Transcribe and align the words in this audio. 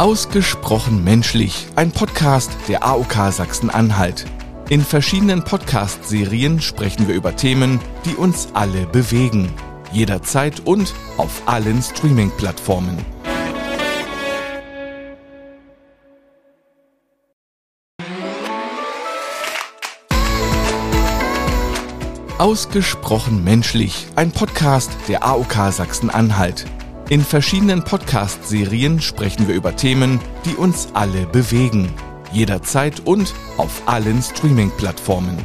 Ausgesprochen 0.00 1.04
menschlich, 1.04 1.66
ein 1.76 1.92
Podcast 1.92 2.50
der 2.68 2.86
AOK 2.86 3.30
Sachsen-Anhalt. 3.30 4.24
In 4.70 4.80
verschiedenen 4.80 5.44
Podcast-Serien 5.44 6.62
sprechen 6.62 7.06
wir 7.06 7.14
über 7.14 7.36
Themen, 7.36 7.80
die 8.06 8.14
uns 8.14 8.48
alle 8.54 8.86
bewegen. 8.86 9.52
Jederzeit 9.92 10.60
und 10.60 10.94
auf 11.18 11.42
allen 11.44 11.82
Streaming-Plattformen. 11.82 12.96
Ausgesprochen 22.38 23.44
menschlich, 23.44 24.06
ein 24.16 24.32
Podcast 24.32 24.90
der 25.08 25.26
AOK 25.26 25.70
Sachsen-Anhalt. 25.70 26.64
In 27.10 27.22
verschiedenen 27.22 27.82
Podcast-Serien 27.82 29.00
sprechen 29.00 29.48
wir 29.48 29.56
über 29.56 29.74
Themen, 29.74 30.20
die 30.44 30.54
uns 30.54 30.90
alle 30.94 31.26
bewegen. 31.26 31.92
Jederzeit 32.30 33.04
und 33.04 33.34
auf 33.56 33.82
allen 33.86 34.22
Streaming-Plattformen. 34.22 35.44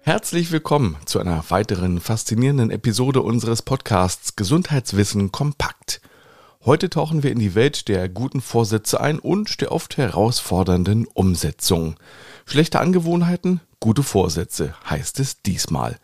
Herzlich 0.00 0.50
willkommen 0.50 0.96
zu 1.04 1.20
einer 1.20 1.44
weiteren 1.48 2.00
faszinierenden 2.00 2.72
Episode 2.72 3.22
unseres 3.22 3.62
Podcasts 3.62 4.34
Gesundheitswissen 4.34 5.30
kompakt. 5.30 6.00
Heute 6.64 6.90
tauchen 6.90 7.22
wir 7.22 7.30
in 7.30 7.38
die 7.38 7.54
Welt 7.54 7.86
der 7.86 8.08
guten 8.08 8.40
Vorsätze 8.40 9.00
ein 9.00 9.20
und 9.20 9.60
der 9.60 9.70
oft 9.70 9.96
herausfordernden 9.96 11.06
Umsetzung. 11.14 11.94
Schlechte 12.46 12.80
Angewohnheiten, 12.80 13.60
gute 13.78 14.02
Vorsätze 14.02 14.74
heißt 14.90 15.20
es 15.20 15.40
diesmal. 15.42 16.00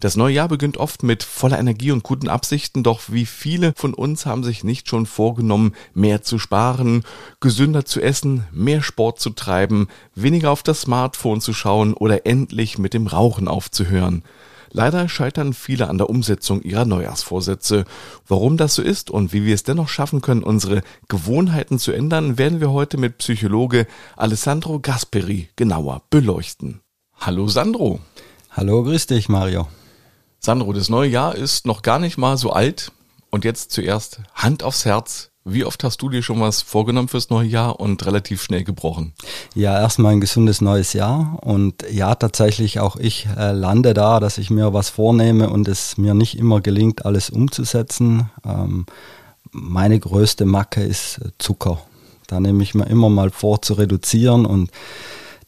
Das 0.00 0.16
neue 0.16 0.34
Jahr 0.34 0.48
beginnt 0.48 0.76
oft 0.76 1.02
mit 1.02 1.22
voller 1.22 1.58
Energie 1.58 1.90
und 1.90 2.02
guten 2.02 2.28
Absichten, 2.28 2.82
doch 2.82 3.02
wie 3.08 3.24
viele 3.24 3.72
von 3.76 3.94
uns 3.94 4.26
haben 4.26 4.44
sich 4.44 4.62
nicht 4.62 4.88
schon 4.88 5.06
vorgenommen, 5.06 5.74
mehr 5.94 6.22
zu 6.22 6.38
sparen, 6.38 7.02
gesünder 7.40 7.86
zu 7.86 8.02
essen, 8.02 8.44
mehr 8.52 8.82
Sport 8.82 9.20
zu 9.20 9.30
treiben, 9.30 9.88
weniger 10.14 10.50
auf 10.50 10.62
das 10.62 10.82
Smartphone 10.82 11.40
zu 11.40 11.54
schauen 11.54 11.94
oder 11.94 12.26
endlich 12.26 12.78
mit 12.78 12.92
dem 12.92 13.06
Rauchen 13.06 13.48
aufzuhören. 13.48 14.22
Leider 14.70 15.08
scheitern 15.08 15.54
viele 15.54 15.88
an 15.88 15.96
der 15.96 16.10
Umsetzung 16.10 16.60
ihrer 16.60 16.84
Neujahrsvorsätze. 16.84 17.86
Warum 18.28 18.58
das 18.58 18.74
so 18.74 18.82
ist 18.82 19.10
und 19.10 19.32
wie 19.32 19.46
wir 19.46 19.54
es 19.54 19.62
dennoch 19.62 19.88
schaffen 19.88 20.20
können, 20.20 20.42
unsere 20.42 20.82
Gewohnheiten 21.08 21.78
zu 21.78 21.92
ändern, 21.92 22.36
werden 22.36 22.60
wir 22.60 22.72
heute 22.72 22.98
mit 22.98 23.16
Psychologe 23.16 23.86
Alessandro 24.16 24.78
Gasperi 24.80 25.48
genauer 25.56 26.02
beleuchten. 26.10 26.80
Hallo 27.18 27.48
Sandro. 27.48 28.00
Hallo, 28.50 28.82
grüß 28.82 29.06
dich 29.06 29.30
Mario. 29.30 29.66
Sandro, 30.46 30.72
das 30.72 30.88
neue 30.88 31.10
Jahr 31.10 31.34
ist 31.34 31.66
noch 31.66 31.82
gar 31.82 31.98
nicht 31.98 32.18
mal 32.18 32.36
so 32.36 32.52
alt. 32.52 32.92
Und 33.30 33.44
jetzt 33.44 33.72
zuerst 33.72 34.20
Hand 34.32 34.62
aufs 34.62 34.84
Herz. 34.84 35.30
Wie 35.44 35.64
oft 35.64 35.82
hast 35.82 36.00
du 36.00 36.08
dir 36.08 36.22
schon 36.22 36.40
was 36.40 36.62
vorgenommen 36.62 37.08
fürs 37.08 37.30
neue 37.30 37.48
Jahr 37.48 37.80
und 37.80 38.06
relativ 38.06 38.44
schnell 38.44 38.62
gebrochen? 38.62 39.12
Ja, 39.56 39.76
erstmal 39.76 40.12
ein 40.12 40.20
gesundes 40.20 40.60
neues 40.60 40.92
Jahr. 40.92 41.40
Und 41.42 41.84
ja, 41.90 42.14
tatsächlich 42.14 42.78
auch 42.78 42.94
ich 42.94 43.26
äh, 43.36 43.50
lande 43.50 43.92
da, 43.92 44.20
dass 44.20 44.38
ich 44.38 44.48
mir 44.50 44.72
was 44.72 44.88
vornehme 44.88 45.50
und 45.50 45.66
es 45.66 45.98
mir 45.98 46.14
nicht 46.14 46.38
immer 46.38 46.60
gelingt, 46.60 47.04
alles 47.04 47.28
umzusetzen. 47.28 48.30
Ähm, 48.44 48.86
meine 49.50 49.98
größte 49.98 50.46
Macke 50.46 50.84
ist 50.84 51.22
Zucker. 51.40 51.80
Da 52.28 52.38
nehme 52.38 52.62
ich 52.62 52.76
mir 52.76 52.86
immer 52.86 53.08
mal 53.08 53.30
vor 53.30 53.62
zu 53.62 53.74
reduzieren 53.74 54.46
und 54.46 54.70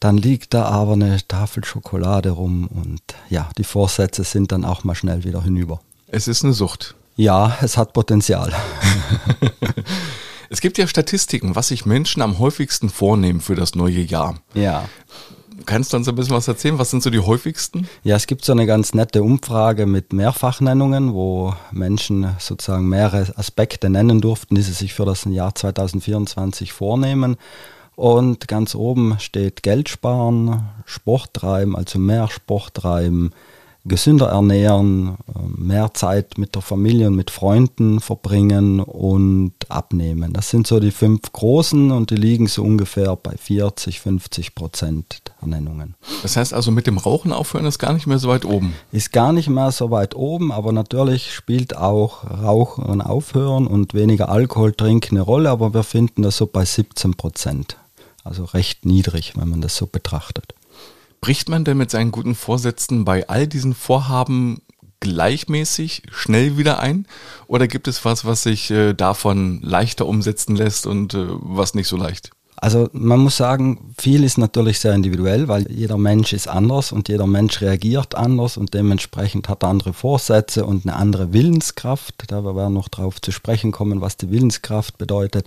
dann 0.01 0.17
liegt 0.17 0.55
da 0.55 0.65
aber 0.65 0.93
eine 0.93 1.19
Tafel 1.27 1.65
Schokolade 1.65 2.31
rum 2.31 2.69
und 2.69 3.03
ja, 3.31 3.49
die 3.59 3.65
Vorsätze 3.65 4.25
sind 4.25 4.53
dann 4.53 4.65
auch 4.65 4.85
mal 4.85 4.95
schnell 4.95 5.25
wieder 5.25 5.43
hinüber. 5.43 5.81
Es 6.07 6.29
ist 6.29 6.45
eine 6.45 6.53
Sucht. 6.53 6.95
Ja, 7.17 7.59
es 7.63 7.77
hat 7.77 7.93
Potenzial. 7.93 8.53
es 10.51 10.61
gibt 10.61 10.79
ja 10.79 10.87
Statistiken, 10.87 11.57
was 11.57 11.69
sich 11.69 11.85
Menschen 11.85 12.23
am 12.23 12.39
häufigsten 12.39 12.91
vornehmen 12.91 13.41
für 13.41 13.57
das 13.57 13.75
neue 13.75 14.01
Jahr. 14.01 14.39
Ja. 14.55 14.89
Kannst 15.67 15.92
du 15.92 15.97
uns 15.97 16.08
ein 16.08 16.14
bisschen 16.14 16.37
was 16.37 16.47
erzählen? 16.47 16.79
Was 16.79 16.91
sind 16.91 17.03
so 17.03 17.11
die 17.11 17.19
häufigsten? 17.19 17.89
Ja, 18.05 18.14
es 18.14 18.29
gibt 18.29 18.45
so 18.45 18.53
eine 18.53 18.67
ganz 18.67 18.95
nette 18.95 19.25
Umfrage 19.25 19.87
mit 19.87 20.13
Mehrfachnennungen, 20.13 21.13
wo 21.13 21.55
Menschen 21.73 22.37
sozusagen 22.39 22.89
mehrere 22.89 23.37
Aspekte 23.37 23.91
nennen 23.91 24.20
durften, 24.20 24.55
die 24.55 24.63
sie 24.63 24.73
sich 24.73 24.95
für 24.95 25.05
das 25.05 25.25
Jahr 25.25 25.57
2024 25.57 26.73
vornehmen. 26.73 27.37
Und 27.98 28.47
ganz 28.47 28.77
oben 28.77 29.17
steht 29.19 29.64
Geld 29.64 29.89
sparen, 29.89 30.69
Sport 30.85 31.35
treiben, 31.35 31.75
also 31.75 31.98
mehr 31.98 32.29
Sport 32.29 32.75
treiben, 32.75 33.33
gesünder 33.85 34.29
ernähren, 34.29 35.17
äh, 35.35 35.41
mehr 35.48 35.92
Zeit 35.95 36.39
mit 36.39 36.55
der 36.55 36.63
Familie 36.63 37.08
und 37.08 37.17
mit 37.17 37.33
Freunden 37.33 37.98
verbringen 37.98 38.79
und 38.79 39.55
abnehmen. 39.69 40.33
Das 40.33 40.48
sind 40.48 40.69
so 40.69 40.79
die 40.79 40.92
fünf 40.92 41.33
großen 41.33 41.91
und 41.91 42.11
die 42.11 42.14
liegen 42.14 42.47
so 42.47 42.63
ungefähr 42.63 43.17
bei 43.17 43.37
40, 43.37 43.98
50 43.98 44.55
Prozent 44.55 45.23
der 45.41 45.48
Nennungen. 45.48 45.97
Das 46.23 46.37
heißt 46.37 46.55
also 46.55 46.70
mit 46.70 46.87
dem 46.87 46.98
Rauchen 46.98 47.33
aufhören 47.33 47.67
ist 47.67 47.81
gar 47.81 47.95
nicht 47.95 48.07
mehr 48.07 48.20
so 48.20 48.29
weit 48.29 48.45
oben? 48.45 48.75
Ist 48.92 49.13
gar 49.13 49.33
nicht 49.33 49.48
mehr 49.48 49.73
so 49.73 49.91
weit 49.91 50.14
oben, 50.14 50.53
aber 50.53 50.70
natürlich 50.70 51.35
spielt 51.35 51.77
auch 51.77 52.23
Rauchen 52.31 53.01
aufhören 53.01 53.67
und 53.67 53.92
weniger 53.92 54.29
Alkohol 54.29 54.73
trinken 54.73 55.17
eine 55.17 55.23
Rolle, 55.23 55.51
aber 55.51 55.75
wir 55.75 55.83
finden 55.83 56.23
das 56.23 56.37
so 56.37 56.47
bei 56.47 56.64
17 56.64 57.14
Prozent. 57.14 57.77
Also 58.28 58.44
recht 58.44 58.84
niedrig, 58.84 59.33
wenn 59.36 59.48
man 59.48 59.62
das 59.62 59.77
so 59.77 59.86
betrachtet. 59.86 60.55
Bricht 61.22 61.48
man 61.48 61.64
denn 61.64 61.78
mit 61.78 61.90
seinen 61.90 62.12
guten 62.12 62.34
Vorsätzen 62.34 63.05
bei 63.05 63.27
all 63.28 63.46
diesen 63.46 63.74
Vorhaben 63.74 64.61
gleichmäßig 65.00 66.02
schnell 66.11 66.58
wieder 66.58 66.78
ein? 66.78 67.06
Oder 67.46 67.68
gibt 67.68 67.89
es 67.89 68.05
was, 68.05 68.24
was 68.27 68.42
sich 68.42 68.70
äh, 68.70 68.92
davon 68.92 69.61
leichter 69.62 70.06
umsetzen 70.06 70.56
lässt 70.56 70.86
und 70.86 71.14
äh, 71.14 71.27
was 71.28 71.74
nicht 71.74 71.89
so 71.89 71.96
leicht? 71.96 72.30
Also 72.56 72.90
man 72.92 73.20
muss 73.20 73.36
sagen, 73.36 73.94
viel 73.96 74.24
ist 74.24 74.36
natürlich 74.36 74.80
sehr 74.80 74.92
individuell, 74.92 75.46
weil 75.48 75.70
jeder 75.70 75.96
Mensch 75.96 76.33
ist 76.33 76.48
anders 76.48 76.90
und 76.90 77.08
jeder 77.08 77.27
Mensch 77.27 77.60
reagiert 77.60 78.16
anders 78.16 78.56
und 78.56 78.74
dementsprechend 78.74 79.48
hat 79.48 79.62
er 79.62 79.68
andere 79.68 79.92
Vorsätze 79.92 80.66
und 80.66 80.84
eine 80.84 80.96
andere 80.96 81.33
Willenskraft. 81.33 82.24
Da 82.27 82.45
werden 82.45 82.56
wir 82.56 82.68
noch 82.68 82.89
drauf 82.89 83.22
zu 83.22 83.30
sprechen 83.30 83.70
kommen, 83.70 84.00
was 84.00 84.16
die 84.16 84.30
Willenskraft 84.30 84.98
bedeutet. 84.98 85.46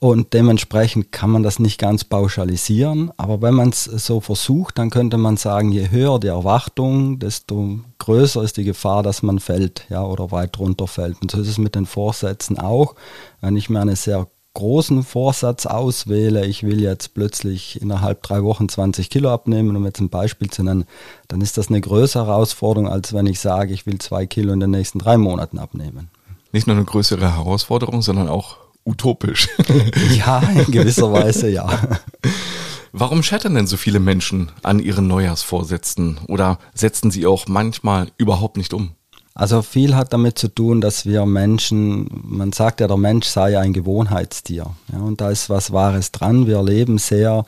Und 0.00 0.34
dementsprechend 0.34 1.12
kann 1.12 1.30
man 1.30 1.42
das 1.42 1.58
nicht 1.58 1.78
ganz 1.78 2.04
pauschalisieren. 2.04 3.12
Aber 3.16 3.40
wenn 3.40 3.54
man 3.54 3.70
es 3.70 3.84
so 3.84 4.20
versucht, 4.20 4.78
dann 4.78 4.90
könnte 4.90 5.16
man 5.18 5.36
sagen, 5.36 5.70
je 5.70 5.90
höher 5.90 6.18
die 6.18 6.26
Erwartung, 6.26 7.18
desto 7.20 7.78
größer 7.98 8.42
ist 8.42 8.56
die 8.56 8.64
Gefahr, 8.64 9.02
dass 9.02 9.22
man 9.22 9.38
fällt, 9.38 9.86
ja, 9.88 10.04
oder 10.04 10.30
weit 10.32 10.58
runter 10.58 10.88
fällt. 10.88 11.22
Und 11.22 11.30
so 11.30 11.40
ist 11.40 11.48
es 11.48 11.58
mit 11.58 11.74
den 11.74 11.86
Vorsätzen 11.86 12.58
auch. 12.58 12.96
Wenn 13.40 13.56
ich 13.56 13.70
mir 13.70 13.80
einen 13.80 13.96
sehr 13.96 14.26
großen 14.54 15.02
Vorsatz 15.02 15.66
auswähle, 15.66 16.46
ich 16.46 16.62
will 16.62 16.80
jetzt 16.80 17.14
plötzlich 17.14 17.80
innerhalb 17.80 18.22
drei 18.22 18.42
Wochen 18.42 18.68
20 18.68 19.10
Kilo 19.10 19.32
abnehmen, 19.32 19.76
um 19.76 19.84
jetzt 19.84 20.00
ein 20.00 20.10
Beispiel 20.10 20.50
zu 20.50 20.62
nennen, 20.62 20.84
dann 21.28 21.40
ist 21.40 21.56
das 21.56 21.68
eine 21.68 21.80
größere 21.80 22.26
Herausforderung, 22.26 22.88
als 22.88 23.12
wenn 23.12 23.26
ich 23.26 23.40
sage, 23.40 23.72
ich 23.72 23.86
will 23.86 23.98
zwei 23.98 24.26
Kilo 24.26 24.52
in 24.52 24.60
den 24.60 24.70
nächsten 24.70 24.98
drei 24.98 25.18
Monaten 25.18 25.58
abnehmen. 25.58 26.08
Nicht 26.52 26.66
nur 26.66 26.76
eine 26.76 26.84
größere 26.84 27.34
Herausforderung, 27.34 28.00
sondern 28.00 28.28
auch 28.28 28.58
utopisch. 28.84 29.48
ja, 30.16 30.40
in 30.40 30.70
gewisser 30.70 31.12
Weise 31.12 31.48
ja. 31.48 31.68
Warum 32.92 33.22
scheitern 33.22 33.54
denn 33.54 33.66
so 33.66 33.76
viele 33.76 33.98
Menschen 33.98 34.52
an 34.62 34.78
ihren 34.78 35.08
Neujahrsvorsätzen 35.08 36.20
oder 36.28 36.58
setzen 36.74 37.10
sie 37.10 37.26
auch 37.26 37.48
manchmal 37.48 38.08
überhaupt 38.18 38.56
nicht 38.56 38.72
um? 38.72 38.92
Also 39.34 39.62
viel 39.62 39.96
hat 39.96 40.12
damit 40.12 40.38
zu 40.38 40.46
tun, 40.46 40.80
dass 40.80 41.06
wir 41.06 41.26
Menschen, 41.26 42.08
man 42.22 42.52
sagt 42.52 42.78
ja, 42.78 42.86
der 42.86 42.96
Mensch 42.96 43.26
sei 43.26 43.58
ein 43.58 43.72
Gewohnheitstier. 43.72 44.66
Ja, 44.92 44.98
und 45.00 45.20
da 45.20 45.30
ist 45.30 45.50
was 45.50 45.72
Wahres 45.72 46.12
dran. 46.12 46.46
Wir 46.46 46.62
leben 46.62 46.98
sehr 46.98 47.44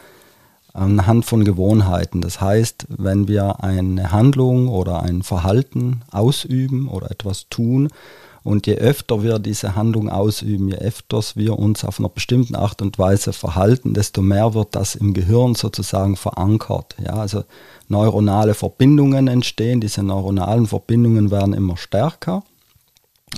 anhand 0.73 1.25
von 1.25 1.45
Gewohnheiten. 1.45 2.21
Das 2.21 2.41
heißt, 2.41 2.87
wenn 2.99 3.29
wir 3.29 3.63
eine 3.63 4.11
Handlung 4.11 4.67
oder 4.67 5.03
ein 5.03 5.23
Verhalten 5.23 6.03
ausüben 6.11 6.89
oder 6.89 7.11
etwas 7.11 7.49
tun, 7.49 7.89
und 8.47 8.69
je 8.69 8.77
öfter 8.77 9.25
wir 9.25 9.41
diese 9.41 9.75
Handlung 9.75 10.09
ausüben, 10.09 10.69
je 10.69 10.77
öfter 10.77 11.21
wir 11.35 11.59
uns 11.59 11.85
auf 11.85 11.99
einer 11.99 12.09
bestimmten 12.09 12.55
Art 12.55 12.81
und 12.81 12.97
Weise 12.97 13.33
verhalten, 13.33 13.93
desto 13.93 14.23
mehr 14.23 14.55
wird 14.55 14.77
das 14.77 14.95
im 14.95 15.15
Gehirn 15.15 15.57
sozusagen 15.57 16.17
verankert. 16.17 16.95
Ja, 17.05 17.15
also 17.15 17.43
neuronale 17.89 18.55
Verbindungen 18.55 19.27
entstehen. 19.27 19.81
Diese 19.81 20.05
neuronalen 20.05 20.69
Verbindungen 20.69 21.33
werden 21.33 21.55
immer 21.55 21.77
stärker. 21.77 22.45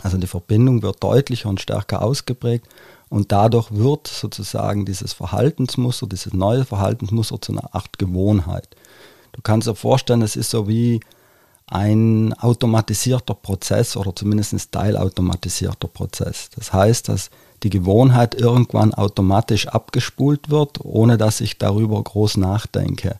Also 0.02 0.18
die 0.18 0.26
Verbindung 0.26 0.82
wird 0.82 1.02
deutlicher 1.02 1.48
und 1.48 1.60
stärker 1.60 2.02
ausgeprägt. 2.02 2.66
Und 3.08 3.32
dadurch 3.32 3.70
wird 3.70 4.06
sozusagen 4.08 4.84
dieses 4.84 5.14
Verhaltensmuster, 5.14 6.06
dieses 6.06 6.34
neue 6.34 6.66
Verhaltensmuster 6.66 7.40
zu 7.40 7.52
einer 7.52 7.74
Art 7.74 7.98
Gewohnheit. 7.98 8.68
Du 9.32 9.40
kannst 9.42 9.68
dir 9.68 9.74
vorstellen, 9.74 10.20
es 10.20 10.36
ist 10.36 10.50
so 10.50 10.68
wie 10.68 11.00
ein 11.70 12.34
automatisierter 12.34 13.34
Prozess 13.34 13.96
oder 13.96 14.14
zumindest 14.14 14.54
ein 14.54 14.60
teilautomatisierter 14.70 15.88
Prozess. 15.88 16.50
Das 16.56 16.72
heißt, 16.72 17.08
dass 17.08 17.30
die 17.62 17.70
Gewohnheit 17.70 18.34
irgendwann 18.34 18.94
automatisch 18.94 19.68
abgespult 19.68 20.50
wird, 20.50 20.84
ohne 20.84 21.18
dass 21.18 21.40
ich 21.40 21.58
darüber 21.58 22.02
groß 22.02 22.36
nachdenke. 22.38 23.16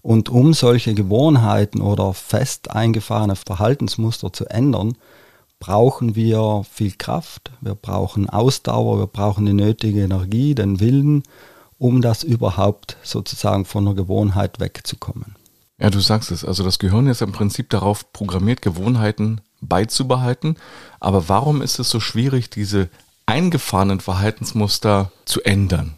Und 0.00 0.28
um 0.28 0.54
solche 0.54 0.94
Gewohnheiten 0.94 1.80
oder 1.80 2.12
fest 2.12 2.70
eingefahrene 2.70 3.36
Verhaltensmuster 3.36 4.32
zu 4.32 4.46
ändern, 4.46 4.96
brauchen 5.58 6.14
wir 6.14 6.64
viel 6.70 6.92
Kraft, 6.92 7.52
wir 7.60 7.74
brauchen 7.74 8.28
Ausdauer, 8.28 8.98
wir 8.98 9.06
brauchen 9.06 9.46
die 9.46 9.54
nötige 9.54 10.02
Energie, 10.02 10.54
den 10.54 10.78
Willen, 10.78 11.22
um 11.78 12.02
das 12.02 12.22
überhaupt 12.22 12.96
sozusagen 13.02 13.64
von 13.64 13.84
der 13.86 13.94
Gewohnheit 13.94 14.60
wegzukommen. 14.60 15.36
Ja, 15.78 15.90
du 15.90 16.00
sagst 16.00 16.30
es. 16.30 16.44
Also 16.44 16.62
das 16.62 16.78
Gehirn 16.78 17.06
ist 17.08 17.22
im 17.22 17.32
Prinzip 17.32 17.70
darauf 17.70 18.12
programmiert, 18.12 18.62
Gewohnheiten 18.62 19.40
beizubehalten. 19.60 20.56
Aber 21.00 21.28
warum 21.28 21.62
ist 21.62 21.78
es 21.78 21.90
so 21.90 22.00
schwierig, 22.00 22.50
diese 22.50 22.88
eingefahrenen 23.26 24.00
Verhaltensmuster 24.00 25.10
zu 25.24 25.42
ändern? 25.42 25.94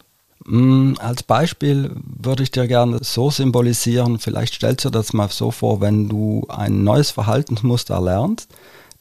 Mm, 0.46 0.94
als 0.98 1.22
Beispiel 1.24 1.90
würde 2.04 2.44
ich 2.44 2.52
dir 2.52 2.68
gerne 2.68 2.98
so 3.02 3.30
symbolisieren, 3.30 4.18
vielleicht 4.18 4.54
stellst 4.54 4.84
du 4.84 4.90
das 4.90 5.12
mal 5.12 5.28
so 5.28 5.50
vor, 5.50 5.80
wenn 5.80 6.08
du 6.08 6.46
ein 6.48 6.84
neues 6.84 7.10
Verhaltensmuster 7.10 8.00
lernst, 8.00 8.48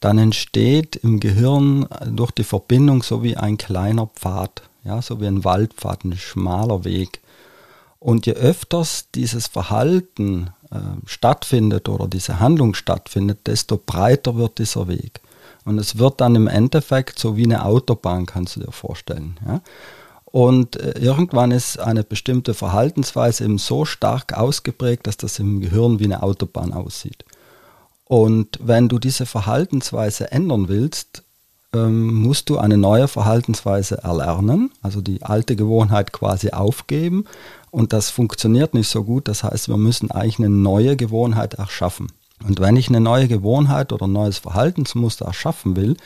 dann 0.00 0.18
entsteht 0.18 0.96
im 0.96 1.20
Gehirn 1.20 1.86
durch 2.06 2.32
die 2.32 2.44
Verbindung 2.44 3.02
so 3.02 3.22
wie 3.22 3.36
ein 3.36 3.56
kleiner 3.56 4.06
Pfad, 4.08 4.62
ja, 4.84 5.00
so 5.00 5.20
wie 5.20 5.26
ein 5.26 5.44
Waldpfad, 5.44 6.04
ein 6.04 6.16
schmaler 6.16 6.84
Weg. 6.84 7.20
Und 7.98 8.26
je 8.26 8.34
öfters 8.34 9.06
dieses 9.14 9.46
Verhalten 9.46 10.48
äh, 10.48 10.55
stattfindet 11.06 11.88
oder 11.88 12.08
diese 12.08 12.40
Handlung 12.40 12.74
stattfindet, 12.74 13.46
desto 13.46 13.76
breiter 13.76 14.36
wird 14.36 14.58
dieser 14.58 14.88
Weg. 14.88 15.20
Und 15.64 15.78
es 15.78 15.98
wird 15.98 16.20
dann 16.20 16.34
im 16.36 16.46
Endeffekt 16.46 17.18
so 17.18 17.36
wie 17.36 17.44
eine 17.44 17.64
Autobahn, 17.64 18.26
kannst 18.26 18.56
du 18.56 18.60
dir 18.60 18.72
vorstellen. 18.72 19.36
Ja? 19.46 19.60
Und 20.24 20.76
äh, 20.76 20.98
irgendwann 20.98 21.50
ist 21.50 21.78
eine 21.78 22.04
bestimmte 22.04 22.54
Verhaltensweise 22.54 23.44
eben 23.44 23.58
so 23.58 23.84
stark 23.84 24.32
ausgeprägt, 24.34 25.06
dass 25.06 25.16
das 25.16 25.38
im 25.38 25.60
Gehirn 25.60 25.98
wie 25.98 26.04
eine 26.04 26.22
Autobahn 26.22 26.72
aussieht. 26.72 27.24
Und 28.04 28.58
wenn 28.62 28.88
du 28.88 28.98
diese 28.98 29.26
Verhaltensweise 29.26 30.30
ändern 30.30 30.68
willst, 30.68 31.24
ähm, 31.76 32.14
musst 32.14 32.48
du 32.48 32.58
eine 32.58 32.76
neue 32.76 33.08
Verhaltensweise 33.08 34.02
erlernen, 34.02 34.70
also 34.82 35.00
die 35.00 35.22
alte 35.22 35.56
Gewohnheit 35.56 36.12
quasi 36.12 36.50
aufgeben. 36.50 37.24
Und 37.70 37.92
das 37.92 38.10
funktioniert 38.10 38.74
nicht 38.74 38.88
so 38.88 39.04
gut. 39.04 39.28
Das 39.28 39.44
heißt, 39.44 39.68
wir 39.68 39.76
müssen 39.76 40.10
eigentlich 40.10 40.38
eine 40.38 40.48
neue 40.48 40.96
Gewohnheit 40.96 41.54
erschaffen. 41.54 42.08
Und 42.46 42.60
wenn 42.60 42.76
ich 42.76 42.88
eine 42.88 43.00
neue 43.00 43.28
Gewohnheit 43.28 43.92
oder 43.92 44.06
ein 44.06 44.12
neues 44.12 44.38
Verhaltensmuster 44.38 45.26
erschaffen 45.26 45.76
will, 45.76 45.96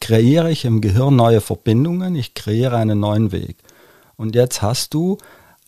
kreiere 0.00 0.50
ich 0.50 0.64
im 0.64 0.80
Gehirn 0.80 1.16
neue 1.16 1.40
Verbindungen, 1.40 2.14
ich 2.14 2.34
kreiere 2.34 2.76
einen 2.76 3.00
neuen 3.00 3.32
Weg. 3.32 3.56
Und 4.16 4.34
jetzt 4.34 4.62
hast 4.62 4.94
du 4.94 5.18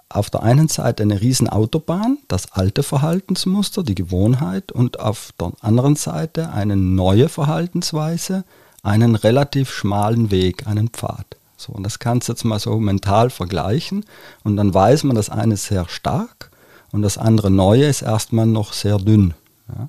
auf 0.08 0.30
der 0.30 0.42
einen 0.42 0.68
Seite 0.68 1.02
eine 1.02 1.20
riesen 1.20 1.48
Autobahn, 1.48 2.18
das 2.28 2.52
alte 2.52 2.82
Verhaltensmuster, 2.82 3.82
die 3.82 3.96
Gewohnheit, 3.96 4.70
und 4.70 5.00
auf 5.00 5.30
der 5.40 5.52
anderen 5.60 5.96
Seite 5.96 6.50
eine 6.50 6.76
neue 6.76 7.28
Verhaltensweise, 7.28 8.44
einen 8.84 9.16
relativ 9.16 9.72
schmalen 9.72 10.30
Weg, 10.30 10.68
einen 10.68 10.88
Pfad. 10.88 11.26
So, 11.56 11.72
und 11.72 11.82
das 11.82 11.98
kannst 11.98 12.28
du 12.28 12.32
jetzt 12.32 12.44
mal 12.44 12.60
so 12.60 12.78
mental 12.78 13.30
vergleichen 13.30 14.04
und 14.44 14.56
dann 14.56 14.72
weiß 14.72 15.04
man, 15.04 15.16
das 15.16 15.30
eine 15.30 15.54
ist 15.54 15.64
sehr 15.64 15.88
stark 15.88 16.50
und 16.92 17.02
das 17.02 17.18
andere 17.18 17.50
neue 17.50 17.86
ist 17.86 18.02
erstmal 18.02 18.46
noch 18.46 18.72
sehr 18.72 18.98
dünn. 18.98 19.34
Ja. 19.68 19.88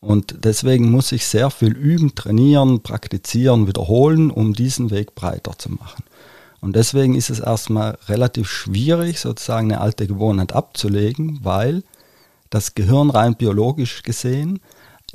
Und 0.00 0.44
deswegen 0.44 0.90
muss 0.90 1.10
ich 1.10 1.26
sehr 1.26 1.50
viel 1.50 1.76
üben, 1.76 2.14
trainieren, 2.14 2.80
praktizieren, 2.80 3.66
wiederholen, 3.66 4.30
um 4.30 4.52
diesen 4.52 4.90
Weg 4.90 5.16
breiter 5.16 5.58
zu 5.58 5.72
machen. 5.72 6.04
Und 6.60 6.76
deswegen 6.76 7.16
ist 7.16 7.30
es 7.30 7.40
erstmal 7.40 7.98
relativ 8.06 8.48
schwierig, 8.48 9.18
sozusagen 9.18 9.72
eine 9.72 9.80
alte 9.80 10.06
Gewohnheit 10.06 10.52
abzulegen, 10.52 11.40
weil 11.42 11.82
das 12.50 12.74
Gehirn 12.74 13.10
rein 13.10 13.34
biologisch 13.34 14.02
gesehen 14.04 14.60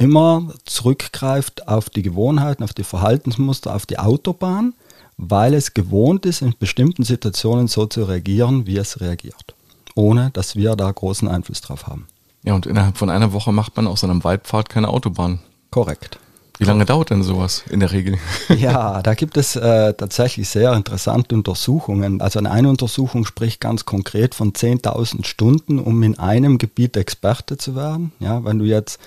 immer 0.02 0.52
zurückgreift 0.66 1.68
auf 1.68 1.92
die 1.92 2.02
Gewohnheiten, 2.02 2.64
auf 2.64 2.74
die 2.74 2.84
Verhaltensmuster, 2.84 3.76
auf 3.76 3.86
die 3.86 4.00
Autobahn, 4.00 4.74
weil 5.18 5.54
es 5.54 5.76
gewohnt 5.76 6.26
ist, 6.26 6.42
in 6.42 6.56
bestimmten 6.58 7.04
Situationen 7.04 7.68
so 7.68 7.86
zu 7.86 8.06
reagieren, 8.06 8.66
wie 8.66 8.78
es 8.78 9.00
reagiert, 9.00 9.54
ohne 9.94 10.32
dass 10.32 10.56
wir 10.56 10.76
da 10.76 10.90
großen 10.92 11.28
Einfluss 11.28 11.62
drauf 11.62 11.86
haben. 11.86 12.08
Ja, 12.44 12.56
und 12.56 12.66
innerhalb 12.66 12.98
von 12.98 13.12
einer 13.12 13.32
Woche 13.32 13.52
macht 13.52 13.78
man 13.78 13.86
aus 13.86 14.04
einem 14.04 14.24
Waldpfad 14.24 14.70
keine 14.70 14.88
Autobahn. 14.88 15.40
Korrekt. 15.70 16.18
Wie 16.58 16.66
lange 16.66 16.86
dauert 16.86 17.12
denn 17.12 17.22
sowas 17.22 17.64
in 17.70 17.80
der 17.80 17.92
Regel? 17.92 18.18
Ja, 18.50 19.04
da 19.04 19.14
gibt 19.14 19.38
es 19.38 19.56
äh, 19.56 19.94
tatsächlich 19.94 20.50
sehr 20.50 20.74
interessante 20.74 21.36
Untersuchungen. 21.36 22.22
Also 22.22 22.40
eine 22.40 22.70
Untersuchung 22.70 23.26
spricht 23.26 23.62
ganz 23.62 23.86
konkret 23.86 24.34
von 24.34 24.54
10.000 24.54 25.26
Stunden, 25.26 25.78
um 25.80 26.02
in 26.02 26.18
einem 26.18 26.58
Gebiet 26.58 26.98
Experte 26.98 27.58
zu 27.58 27.76
werden. 27.76 28.12
Ja, 28.20 28.44
wenn 28.44 28.58
du 28.58 28.66
jetzt 28.66 29.00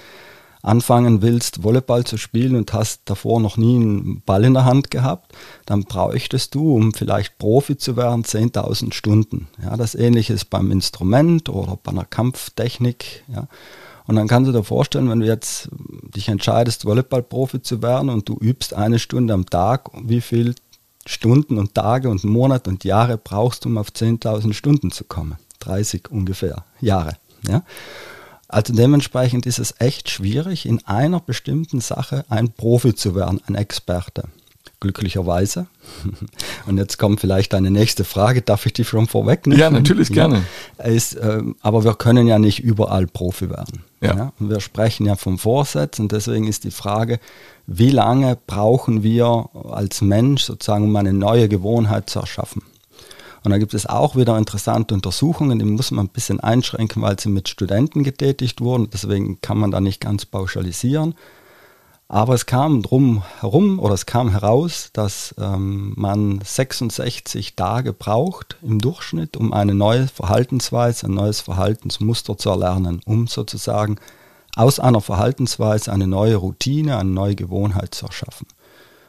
anfangen 0.64 1.20
willst, 1.20 1.62
Volleyball 1.62 2.04
zu 2.04 2.16
spielen 2.16 2.56
und 2.56 2.72
hast 2.72 3.02
davor 3.04 3.38
noch 3.40 3.56
nie 3.56 3.76
einen 3.76 4.22
Ball 4.22 4.44
in 4.44 4.54
der 4.54 4.64
Hand 4.64 4.90
gehabt, 4.90 5.32
dann 5.66 5.84
bräuchtest 5.84 6.54
du, 6.54 6.74
um 6.74 6.94
vielleicht 6.94 7.38
Profi 7.38 7.76
zu 7.76 7.96
werden, 7.96 8.24
10.000 8.24 8.94
Stunden. 8.94 9.48
Ja, 9.62 9.76
das 9.76 9.94
ähnliche 9.94 10.32
ist 10.32 10.46
beim 10.46 10.70
Instrument 10.70 11.48
oder 11.50 11.78
bei 11.82 11.92
einer 11.92 12.06
Kampftechnik. 12.06 13.24
Ja. 13.28 13.46
Und 14.06 14.16
dann 14.16 14.26
kannst 14.26 14.48
du 14.48 14.52
dir 14.52 14.64
vorstellen, 14.64 15.08
wenn 15.10 15.20
du 15.20 15.26
jetzt 15.26 15.68
dich 16.14 16.28
entscheidest, 16.28 16.86
Volleyball-Profi 16.86 17.62
zu 17.62 17.82
werden 17.82 18.08
und 18.08 18.28
du 18.28 18.36
übst 18.38 18.74
eine 18.74 18.98
Stunde 18.98 19.34
am 19.34 19.46
Tag, 19.46 19.90
wie 20.02 20.20
viel 20.20 20.54
Stunden 21.06 21.58
und 21.58 21.74
Tage 21.74 22.08
und 22.08 22.24
Monate 22.24 22.70
und 22.70 22.84
Jahre 22.84 23.18
brauchst 23.18 23.64
du, 23.64 23.68
um 23.68 23.76
auf 23.76 23.88
10.000 23.88 24.54
Stunden 24.54 24.90
zu 24.90 25.04
kommen? 25.04 25.36
30 25.60 26.10
ungefähr 26.10 26.64
Jahre. 26.80 27.16
Ja? 27.46 27.62
Also 28.48 28.72
dementsprechend 28.72 29.46
ist 29.46 29.58
es 29.58 29.74
echt 29.78 30.10
schwierig, 30.10 30.66
in 30.66 30.84
einer 30.86 31.20
bestimmten 31.20 31.80
Sache 31.80 32.24
ein 32.28 32.52
Profi 32.52 32.94
zu 32.94 33.14
werden, 33.14 33.40
ein 33.46 33.54
Experte. 33.54 34.24
Glücklicherweise. 34.80 35.66
Und 36.66 36.76
jetzt 36.76 36.98
kommt 36.98 37.20
vielleicht 37.20 37.54
eine 37.54 37.70
nächste 37.70 38.04
Frage, 38.04 38.42
darf 38.42 38.66
ich 38.66 38.74
die 38.74 38.84
schon 38.84 39.06
vorwegnehmen? 39.06 39.58
Ja, 39.58 39.70
natürlich 39.70 40.10
gerne. 40.10 40.44
Ist, 40.82 41.14
äh, 41.14 41.42
aber 41.62 41.84
wir 41.84 41.94
können 41.94 42.26
ja 42.26 42.38
nicht 42.38 42.60
überall 42.60 43.06
Profi 43.06 43.48
werden. 43.48 43.82
Ja. 44.02 44.16
ja. 44.16 44.32
Und 44.38 44.50
wir 44.50 44.60
sprechen 44.60 45.06
ja 45.06 45.16
vom 45.16 45.38
Vorsatz 45.38 45.98
und 45.98 46.12
deswegen 46.12 46.46
ist 46.46 46.64
die 46.64 46.70
Frage, 46.70 47.18
wie 47.66 47.90
lange 47.90 48.36
brauchen 48.46 49.02
wir 49.02 49.48
als 49.70 50.02
Mensch 50.02 50.42
sozusagen, 50.42 50.84
um 50.84 50.96
eine 50.96 51.14
neue 51.14 51.48
Gewohnheit 51.48 52.10
zu 52.10 52.20
erschaffen? 52.20 52.62
Und 53.44 53.50
da 53.50 53.58
gibt 53.58 53.74
es 53.74 53.84
auch 53.84 54.16
wieder 54.16 54.38
interessante 54.38 54.94
Untersuchungen, 54.94 55.58
die 55.58 55.66
muss 55.66 55.90
man 55.90 56.06
ein 56.06 56.12
bisschen 56.12 56.40
einschränken, 56.40 57.02
weil 57.02 57.20
sie 57.20 57.28
mit 57.28 57.48
Studenten 57.48 58.02
getätigt 58.02 58.62
wurden. 58.62 58.88
Deswegen 58.90 59.40
kann 59.42 59.58
man 59.58 59.70
da 59.70 59.80
nicht 59.80 60.00
ganz 60.00 60.24
pauschalisieren. 60.24 61.14
Aber 62.08 62.34
es 62.34 62.46
kam 62.46 62.82
drum 62.82 63.22
herum 63.40 63.78
oder 63.78 63.94
es 63.94 64.06
kam 64.06 64.30
heraus, 64.30 64.90
dass 64.94 65.34
ähm, 65.38 65.92
man 65.96 66.40
66 66.42 67.54
Tage 67.54 67.92
braucht 67.92 68.56
im 68.62 68.78
Durchschnitt, 68.78 69.36
um 69.36 69.52
eine 69.52 69.74
neue 69.74 70.08
Verhaltensweise, 70.08 71.06
ein 71.06 71.14
neues 71.14 71.40
Verhaltensmuster 71.40 72.38
zu 72.38 72.48
erlernen, 72.48 73.00
um 73.04 73.26
sozusagen 73.26 73.96
aus 74.56 74.80
einer 74.80 75.00
Verhaltensweise 75.00 75.92
eine 75.92 76.06
neue 76.06 76.36
Routine, 76.36 76.96
eine 76.96 77.10
neue 77.10 77.34
Gewohnheit 77.34 77.94
zu 77.94 78.06
erschaffen. 78.06 78.46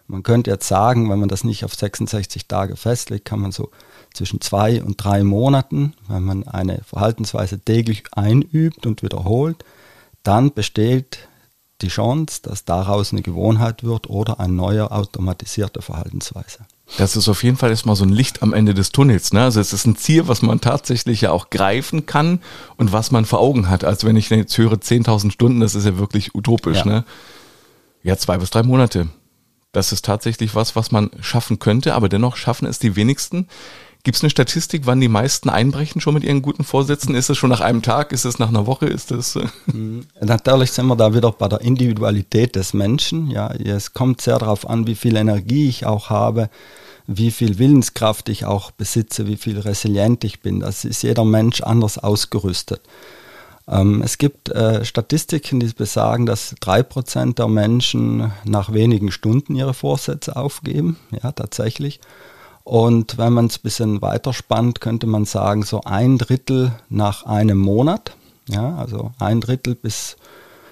Man 0.07 0.23
könnte 0.23 0.51
jetzt 0.51 0.67
sagen, 0.67 1.09
wenn 1.09 1.19
man 1.19 1.29
das 1.29 1.43
nicht 1.43 1.63
auf 1.63 1.73
66 1.73 2.47
Tage 2.47 2.75
festlegt, 2.75 3.25
kann 3.25 3.39
man 3.39 3.51
so 3.51 3.71
zwischen 4.15 4.41
zwei 4.41 4.81
und 4.81 5.03
drei 5.03 5.23
Monaten, 5.23 5.93
wenn 6.07 6.23
man 6.23 6.47
eine 6.47 6.81
Verhaltensweise 6.85 7.59
täglich 7.59 8.03
einübt 8.13 8.85
und 8.85 9.03
wiederholt, 9.03 9.63
dann 10.23 10.53
besteht 10.53 11.27
die 11.81 11.89
Chance, 11.89 12.39
dass 12.43 12.65
daraus 12.65 13.11
eine 13.11 13.21
Gewohnheit 13.21 13.83
wird 13.83 14.09
oder 14.09 14.39
eine 14.39 14.53
neue 14.53 14.91
automatisierte 14.91 15.81
Verhaltensweise. 15.81 16.59
Das 16.97 17.15
ist 17.15 17.27
auf 17.27 17.43
jeden 17.43 17.57
Fall 17.57 17.71
erstmal 17.71 17.95
so 17.95 18.05
ein 18.05 18.09
Licht 18.09 18.41
am 18.41 18.53
Ende 18.53 18.73
des 18.73 18.91
Tunnels. 18.91 19.33
Ne? 19.33 19.41
Also 19.41 19.59
es 19.59 19.73
ist 19.73 19.85
ein 19.85 19.97
Ziel, 19.97 20.27
was 20.27 20.41
man 20.41 20.61
tatsächlich 20.61 21.21
ja 21.21 21.31
auch 21.31 21.49
greifen 21.49 22.05
kann 22.05 22.39
und 22.77 22.93
was 22.93 23.11
man 23.11 23.25
vor 23.25 23.39
Augen 23.39 23.69
hat. 23.69 23.83
Also 23.83 24.07
wenn 24.07 24.15
ich 24.15 24.29
jetzt 24.29 24.57
höre 24.57 24.73
10.000 24.73 25.31
Stunden, 25.31 25.59
das 25.59 25.75
ist 25.75 25.85
ja 25.85 25.97
wirklich 25.97 26.33
utopisch. 26.35 26.79
Ja. 26.79 26.85
Ne? 26.85 27.05
ja, 28.05 28.15
zwei 28.15 28.37
bis 28.37 28.51
drei 28.51 28.61
Monate. 28.61 29.07
Das 29.71 29.91
ist 29.91 30.05
tatsächlich 30.05 30.53
was, 30.53 30.75
was 30.75 30.91
man 30.91 31.09
schaffen 31.21 31.57
könnte, 31.57 31.95
aber 31.95 32.07
dennoch 32.07 32.37
schaffen 32.37 32.67
es 32.67 32.77
die 32.77 32.95
wenigsten. 32.95 33.47
Gibt 34.05 34.17
es 34.17 34.23
eine 34.23 34.29
Statistik, 34.29 34.83
wann 34.85 35.01
die 35.01 35.07
meisten 35.07 35.49
einbrechen 35.49 35.99
schon 35.99 36.13
mit 36.13 36.23
ihren 36.23 36.43
guten 36.43 36.63
Vorsätzen? 36.63 37.15
Ist 37.15 37.31
es 37.31 37.39
schon 37.39 37.49
nach 37.49 37.59
einem 37.59 37.81
Tag? 37.81 38.11
Ist 38.11 38.23
es 38.23 38.37
nach 38.37 38.49
einer 38.49 38.67
Woche? 38.67 38.85
Ist 38.85 39.11
es? 39.11 39.35
Äh 39.35 39.47
mhm. 39.65 40.05
Natürlich 40.21 40.73
sind 40.73 40.85
wir 40.85 40.95
da 40.95 41.15
wieder 41.15 41.31
bei 41.31 41.47
der 41.47 41.61
Individualität 41.61 42.55
des 42.55 42.75
Menschen. 42.75 43.31
Ja, 43.31 43.47
es 43.47 43.93
kommt 43.95 44.21
sehr 44.21 44.37
darauf 44.37 44.69
an, 44.69 44.85
wie 44.85 44.93
viel 44.93 45.15
Energie 45.15 45.67
ich 45.67 45.87
auch 45.87 46.11
habe, 46.11 46.51
wie 47.07 47.31
viel 47.31 47.57
Willenskraft 47.57 48.29
ich 48.29 48.45
auch 48.45 48.69
besitze, 48.69 49.25
wie 49.25 49.37
viel 49.37 49.57
resilient 49.57 50.23
ich 50.23 50.39
bin. 50.39 50.59
Das 50.59 50.85
ist 50.85 51.01
jeder 51.01 51.25
Mensch 51.25 51.61
anders 51.61 51.97
ausgerüstet. 51.97 52.81
Ähm, 53.67 54.03
es 54.03 54.19
gibt 54.19 54.49
äh, 54.49 54.85
Statistiken, 54.85 55.59
die 55.59 55.73
besagen, 55.73 56.27
dass 56.27 56.53
drei 56.59 56.83
Prozent 56.83 57.39
der 57.39 57.47
Menschen 57.47 58.31
nach 58.43 58.71
wenigen 58.71 59.11
Stunden 59.11 59.55
ihre 59.55 59.73
Vorsätze 59.73 60.35
aufgeben. 60.35 60.97
Ja, 61.09 61.31
tatsächlich. 61.31 61.99
Und 62.65 63.19
wenn 63.19 63.31
man 63.31 63.45
es 63.45 63.59
ein 63.59 63.63
bisschen 63.63 64.01
weiter 64.01 64.33
spannt, 64.33 64.81
könnte 64.81 65.05
man 65.05 65.25
sagen, 65.25 65.61
so 65.61 65.81
ein 65.85 66.17
Drittel 66.17 66.71
nach 66.89 67.23
einem 67.23 67.59
Monat. 67.59 68.17
Ja, 68.49 68.75
also 68.75 69.11
ein 69.19 69.39
Drittel 69.39 69.75
bis 69.75 70.17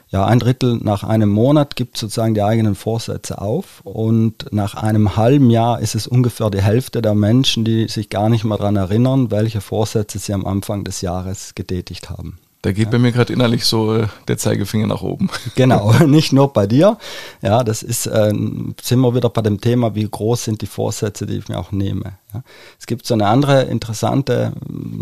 ja, 0.09 0.25
ein 0.25 0.37
Drittel 0.37 0.77
nach 0.83 1.03
einem 1.03 1.29
Monat 1.29 1.75
gibt 1.75 1.97
sozusagen 1.97 2.35
die 2.35 2.43
eigenen 2.43 2.75
Vorsätze 2.75 3.41
auf 3.41 3.81
und 3.83 4.45
nach 4.51 4.75
einem 4.75 5.15
halben 5.17 5.49
Jahr 5.49 5.79
ist 5.79 5.95
es 5.95 6.05
ungefähr 6.05 6.51
die 6.51 6.61
Hälfte 6.61 7.01
der 7.01 7.15
Menschen, 7.15 7.65
die 7.65 7.87
sich 7.87 8.09
gar 8.09 8.29
nicht 8.29 8.43
mehr 8.43 8.59
daran 8.59 8.75
erinnern, 8.75 9.31
welche 9.31 9.59
Vorsätze 9.59 10.19
sie 10.19 10.33
am 10.33 10.45
Anfang 10.45 10.83
des 10.83 11.01
Jahres 11.01 11.55
getätigt 11.55 12.11
haben. 12.11 12.37
Da 12.63 12.71
geht 12.71 12.85
ja. 12.85 12.91
bei 12.91 12.97
mir 12.97 13.11
gerade 13.11 13.33
innerlich 13.33 13.65
so 13.65 13.93
äh, 13.93 14.07
der 14.29 14.37
Zeigefinger 14.37 14.87
nach 14.87 15.01
oben. 15.01 15.29
Genau, 15.55 15.91
nicht 16.07 16.31
nur 16.31 16.51
bei 16.51 16.65
dir. 16.65 16.97
Ja, 17.41 17.63
das 17.63 17.83
ist, 17.83 18.07
äh, 18.07 18.33
sind 18.81 18.99
wir 19.01 19.13
wieder 19.13 19.29
bei 19.29 19.41
dem 19.41 19.59
Thema, 19.59 19.95
wie 19.95 20.07
groß 20.09 20.45
sind 20.45 20.61
die 20.61 20.65
Vorsätze, 20.65 21.25
die 21.25 21.37
ich 21.37 21.49
mir 21.49 21.59
auch 21.59 21.73
nehme. 21.73 22.13
Ja. 22.33 22.41
Es 22.79 22.87
gibt 22.87 23.05
so 23.05 23.13
eine 23.15 23.27
andere 23.27 23.63
interessante, 23.63 24.53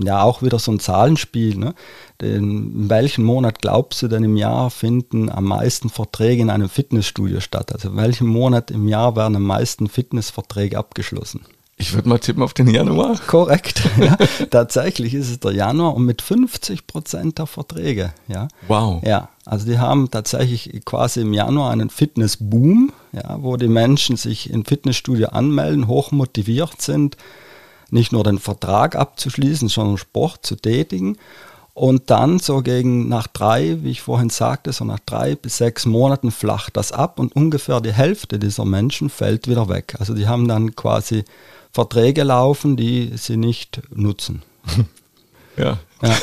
ja 0.03 0.23
auch 0.23 0.41
wieder 0.41 0.57
so 0.57 0.71
ein 0.71 0.79
Zahlenspiel. 0.79 1.55
Ne? 1.55 1.73
in 2.21 2.89
welchem 2.89 3.23
Monat 3.23 3.61
glaubst 3.61 4.01
du 4.01 4.07
denn 4.07 4.23
im 4.23 4.37
Jahr 4.37 4.69
finden 4.69 5.29
am 5.29 5.45
meisten 5.45 5.89
Verträge 5.89 6.41
in 6.41 6.49
einem 6.49 6.69
Fitnessstudio 6.69 7.39
statt? 7.39 7.73
Also 7.73 7.89
in 7.89 7.97
welchem 7.97 8.27
Monat 8.27 8.71
im 8.71 8.87
Jahr 8.87 9.15
werden 9.15 9.35
am 9.35 9.43
meisten 9.43 9.87
Fitnessverträge 9.87 10.77
abgeschlossen? 10.77 11.41
Ich 11.81 11.93
würde 11.95 12.07
mal 12.07 12.19
tippen 12.19 12.43
auf 12.43 12.53
den 12.53 12.67
Januar. 12.67 13.19
Korrekt. 13.25 13.81
Ja. 13.99 14.15
Tatsächlich 14.51 15.15
ist 15.15 15.31
es 15.31 15.39
der 15.39 15.51
Januar 15.51 15.95
und 15.95 16.05
mit 16.05 16.21
50 16.21 16.85
Prozent 16.85 17.39
der 17.39 17.47
Verträge. 17.47 18.13
Ja. 18.27 18.47
Wow. 18.67 19.01
Ja, 19.03 19.29
also 19.45 19.65
die 19.65 19.79
haben 19.79 20.11
tatsächlich 20.11 20.81
quasi 20.85 21.21
im 21.21 21.33
Januar 21.33 21.71
einen 21.71 21.89
Fitnessboom, 21.89 22.93
ja, 23.13 23.41
wo 23.41 23.57
die 23.57 23.67
Menschen 23.67 24.15
sich 24.15 24.51
im 24.51 24.63
Fitnessstudio 24.63 25.29
anmelden, 25.29 25.87
hoch 25.87 26.11
motiviert 26.11 26.81
sind, 26.81 27.17
nicht 27.89 28.11
nur 28.11 28.23
den 28.23 28.37
Vertrag 28.37 28.95
abzuschließen, 28.95 29.67
sondern 29.67 29.97
Sport 29.97 30.45
zu 30.45 30.55
tätigen. 30.55 31.17
Und 31.73 32.11
dann 32.11 32.37
so 32.37 32.61
gegen 32.61 33.07
nach 33.07 33.27
drei, 33.27 33.77
wie 33.81 33.91
ich 33.91 34.01
vorhin 34.01 34.29
sagte, 34.29 34.71
so 34.71 34.85
nach 34.85 34.99
drei 34.99 35.35
bis 35.35 35.57
sechs 35.57 35.85
Monaten 35.87 36.29
flacht 36.29 36.77
das 36.77 36.91
ab 36.91 37.17
und 37.17 37.35
ungefähr 37.35 37.81
die 37.81 37.93
Hälfte 37.93 38.37
dieser 38.37 38.65
Menschen 38.65 39.09
fällt 39.09 39.47
wieder 39.47 39.67
weg. 39.67 39.95
Also 39.97 40.13
die 40.13 40.27
haben 40.27 40.47
dann 40.47 40.75
quasi 40.75 41.23
Verträge 41.71 42.23
laufen, 42.23 42.75
die 42.77 43.11
sie 43.15 43.37
nicht 43.37 43.81
nutzen. 43.93 44.43
Ja. 45.57 45.77
Ja, 46.01 46.15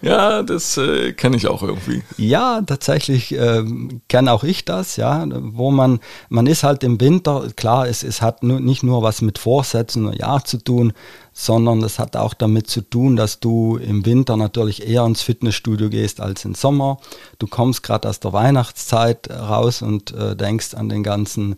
ja 0.02 0.42
das 0.42 0.76
äh, 0.76 1.12
kenne 1.12 1.36
ich 1.36 1.46
auch 1.46 1.62
irgendwie. 1.62 2.02
Ja, 2.16 2.60
tatsächlich 2.62 3.32
äh, 3.32 3.62
kenne 4.08 4.32
auch 4.32 4.42
ich 4.42 4.64
das, 4.64 4.96
ja, 4.96 5.24
wo 5.30 5.70
man, 5.70 6.00
man 6.28 6.46
ist 6.46 6.64
halt 6.64 6.82
im 6.82 7.00
Winter, 7.00 7.46
klar, 7.54 7.86
es, 7.86 8.02
es 8.02 8.22
hat 8.22 8.42
nur, 8.42 8.58
nicht 8.58 8.82
nur 8.82 9.02
was 9.02 9.22
mit 9.22 9.38
Vorsätzen 9.38 10.06
und 10.06 10.18
Ja 10.18 10.42
zu 10.42 10.58
tun, 10.58 10.94
sondern 11.32 11.82
es 11.84 11.98
hat 11.98 12.16
auch 12.16 12.34
damit 12.34 12.68
zu 12.68 12.80
tun, 12.80 13.14
dass 13.14 13.38
du 13.38 13.76
im 13.76 14.04
Winter 14.04 14.36
natürlich 14.36 14.88
eher 14.88 15.04
ins 15.04 15.22
Fitnessstudio 15.22 15.90
gehst 15.90 16.20
als 16.20 16.44
im 16.44 16.54
Sommer. 16.54 16.98
Du 17.38 17.46
kommst 17.46 17.82
gerade 17.82 18.08
aus 18.08 18.18
der 18.18 18.32
Weihnachtszeit 18.32 19.30
raus 19.30 19.82
und 19.82 20.12
äh, 20.12 20.34
denkst 20.34 20.74
an 20.74 20.88
den 20.88 21.02
ganzen 21.02 21.56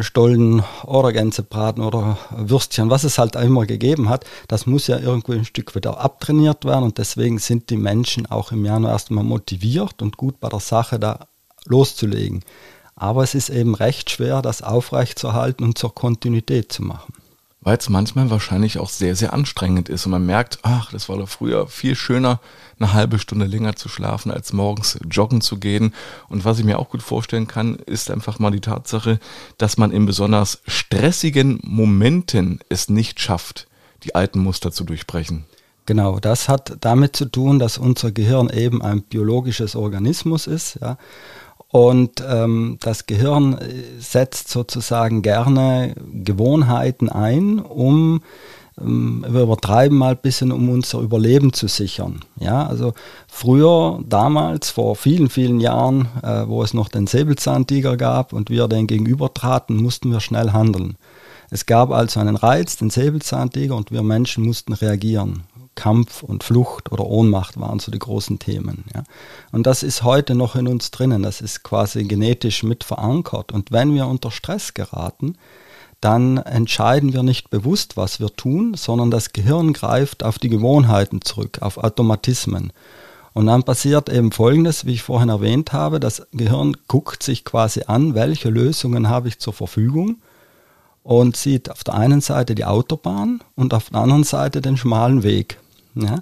Stollen 0.00 0.62
oder 0.84 1.12
Gänsebraten 1.12 1.82
oder 1.82 2.16
Würstchen, 2.30 2.88
was 2.88 3.04
es 3.04 3.18
halt 3.18 3.36
immer 3.36 3.66
gegeben 3.66 4.08
hat, 4.08 4.24
das 4.48 4.66
muss 4.66 4.86
ja 4.86 4.98
irgendwo 4.98 5.32
ein 5.32 5.44
Stück 5.44 5.74
wieder 5.74 6.00
abtrainiert 6.00 6.64
werden 6.64 6.84
und 6.84 6.98
deswegen 6.98 7.38
sind 7.38 7.68
die 7.68 7.76
Menschen 7.76 8.26
auch 8.26 8.52
im 8.52 8.64
Januar 8.64 8.92
erstmal 8.92 9.24
motiviert 9.24 10.00
und 10.00 10.16
gut 10.16 10.40
bei 10.40 10.48
der 10.48 10.60
Sache 10.60 10.98
da 10.98 11.26
loszulegen. 11.66 12.42
Aber 12.96 13.22
es 13.22 13.34
ist 13.34 13.50
eben 13.50 13.74
recht 13.74 14.10
schwer, 14.10 14.40
das 14.42 14.62
aufrechtzuerhalten 14.62 15.64
und 15.64 15.76
zur 15.76 15.94
Kontinuität 15.94 16.72
zu 16.72 16.82
machen 16.82 17.12
weil 17.62 17.76
es 17.76 17.88
manchmal 17.88 18.28
wahrscheinlich 18.28 18.78
auch 18.78 18.88
sehr, 18.88 19.14
sehr 19.16 19.32
anstrengend 19.32 19.88
ist. 19.88 20.04
Und 20.04 20.12
man 20.12 20.26
merkt, 20.26 20.58
ach, 20.62 20.90
das 20.90 21.08
war 21.08 21.16
doch 21.16 21.28
früher 21.28 21.68
viel 21.68 21.94
schöner, 21.94 22.40
eine 22.82 22.92
halbe 22.92 23.18
Stunde 23.18 23.46
länger 23.46 23.76
zu 23.76 23.88
schlafen, 23.88 24.30
als 24.30 24.52
morgens 24.52 24.98
joggen 25.08 25.40
zu 25.40 25.58
gehen. 25.58 25.94
Und 26.28 26.44
was 26.44 26.58
ich 26.58 26.64
mir 26.64 26.78
auch 26.78 26.90
gut 26.90 27.02
vorstellen 27.02 27.46
kann, 27.46 27.76
ist 27.76 28.10
einfach 28.10 28.38
mal 28.38 28.50
die 28.50 28.60
Tatsache, 28.60 29.18
dass 29.58 29.78
man 29.78 29.92
in 29.92 30.06
besonders 30.06 30.62
stressigen 30.66 31.60
Momenten 31.62 32.60
es 32.68 32.88
nicht 32.88 33.20
schafft, 33.20 33.68
die 34.04 34.14
alten 34.14 34.40
Muster 34.40 34.72
zu 34.72 34.84
durchbrechen. 34.84 35.44
Genau, 35.86 36.20
das 36.20 36.48
hat 36.48 36.76
damit 36.80 37.16
zu 37.16 37.24
tun, 37.24 37.58
dass 37.58 37.78
unser 37.78 38.12
Gehirn 38.12 38.50
eben 38.50 38.82
ein 38.82 39.02
biologisches 39.02 39.74
Organismus 39.74 40.46
ist. 40.46 40.78
Ja. 40.80 40.96
Und 41.68 42.22
ähm, 42.28 42.76
das 42.80 43.06
Gehirn 43.06 43.58
äh, 43.58 43.98
setzt 43.98 44.48
sozusagen 44.48 45.22
gerne 45.22 45.94
Gewohnheiten 46.12 47.08
ein, 47.08 47.58
um 47.58 48.22
wir 48.76 49.42
übertreiben 49.42 49.98
mal 49.98 50.12
ein 50.12 50.22
bisschen, 50.22 50.50
um 50.50 50.68
unser 50.70 51.00
Überleben 51.00 51.52
zu 51.52 51.68
sichern. 51.68 52.20
Ja, 52.40 52.66
also 52.66 52.94
früher, 53.28 54.00
damals, 54.08 54.70
vor 54.70 54.96
vielen, 54.96 55.28
vielen 55.28 55.60
Jahren, 55.60 56.08
äh, 56.22 56.48
wo 56.48 56.62
es 56.62 56.72
noch 56.72 56.88
den 56.88 57.06
Säbelzahntiger 57.06 57.96
gab 57.96 58.32
und 58.32 58.50
wir 58.50 58.68
den 58.68 58.86
gegenübertraten, 58.86 59.76
mussten 59.76 60.10
wir 60.10 60.20
schnell 60.20 60.52
handeln. 60.52 60.96
Es 61.50 61.66
gab 61.66 61.90
also 61.90 62.18
einen 62.18 62.36
Reiz, 62.36 62.78
den 62.78 62.88
Säbelzahntiger, 62.88 63.76
und 63.76 63.90
wir 63.90 64.02
Menschen 64.02 64.44
mussten 64.44 64.72
reagieren. 64.72 65.42
Kampf 65.74 66.22
und 66.22 66.44
Flucht 66.44 66.92
oder 66.92 67.06
Ohnmacht 67.06 67.58
waren 67.60 67.78
so 67.78 67.90
die 67.90 67.98
großen 67.98 68.38
Themen. 68.38 68.84
Ja. 68.94 69.04
Und 69.52 69.66
das 69.66 69.82
ist 69.82 70.02
heute 70.02 70.34
noch 70.34 70.54
in 70.56 70.66
uns 70.66 70.90
drinnen, 70.90 71.22
das 71.22 71.40
ist 71.40 71.62
quasi 71.62 72.04
genetisch 72.04 72.62
mit 72.62 72.84
verankert. 72.84 73.52
Und 73.52 73.72
wenn 73.72 73.94
wir 73.94 74.06
unter 74.06 74.30
Stress 74.30 74.74
geraten, 74.74 75.36
dann 76.02 76.36
entscheiden 76.38 77.12
wir 77.12 77.22
nicht 77.22 77.48
bewusst, 77.48 77.96
was 77.96 78.18
wir 78.18 78.34
tun, 78.34 78.74
sondern 78.74 79.10
das 79.10 79.32
Gehirn 79.32 79.72
greift 79.72 80.24
auf 80.24 80.38
die 80.38 80.48
Gewohnheiten 80.48 81.22
zurück, 81.22 81.58
auf 81.60 81.78
Automatismen. 81.78 82.72
Und 83.34 83.46
dann 83.46 83.62
passiert 83.62 84.08
eben 84.08 84.32
Folgendes, 84.32 84.84
wie 84.84 84.94
ich 84.94 85.02
vorhin 85.02 85.28
erwähnt 85.28 85.72
habe, 85.72 86.00
das 86.00 86.26
Gehirn 86.32 86.76
guckt 86.88 87.22
sich 87.22 87.44
quasi 87.44 87.84
an, 87.86 88.14
welche 88.14 88.50
Lösungen 88.50 89.08
habe 89.08 89.28
ich 89.28 89.38
zur 89.38 89.52
Verfügung 89.52 90.16
und 91.04 91.36
sieht 91.36 91.70
auf 91.70 91.84
der 91.84 91.94
einen 91.94 92.20
Seite 92.20 92.56
die 92.56 92.64
Autobahn 92.64 93.40
und 93.54 93.72
auf 93.72 93.90
der 93.90 94.00
anderen 94.00 94.24
Seite 94.24 94.60
den 94.60 94.76
schmalen 94.76 95.22
Weg. 95.22 95.58
Ja? 95.94 96.18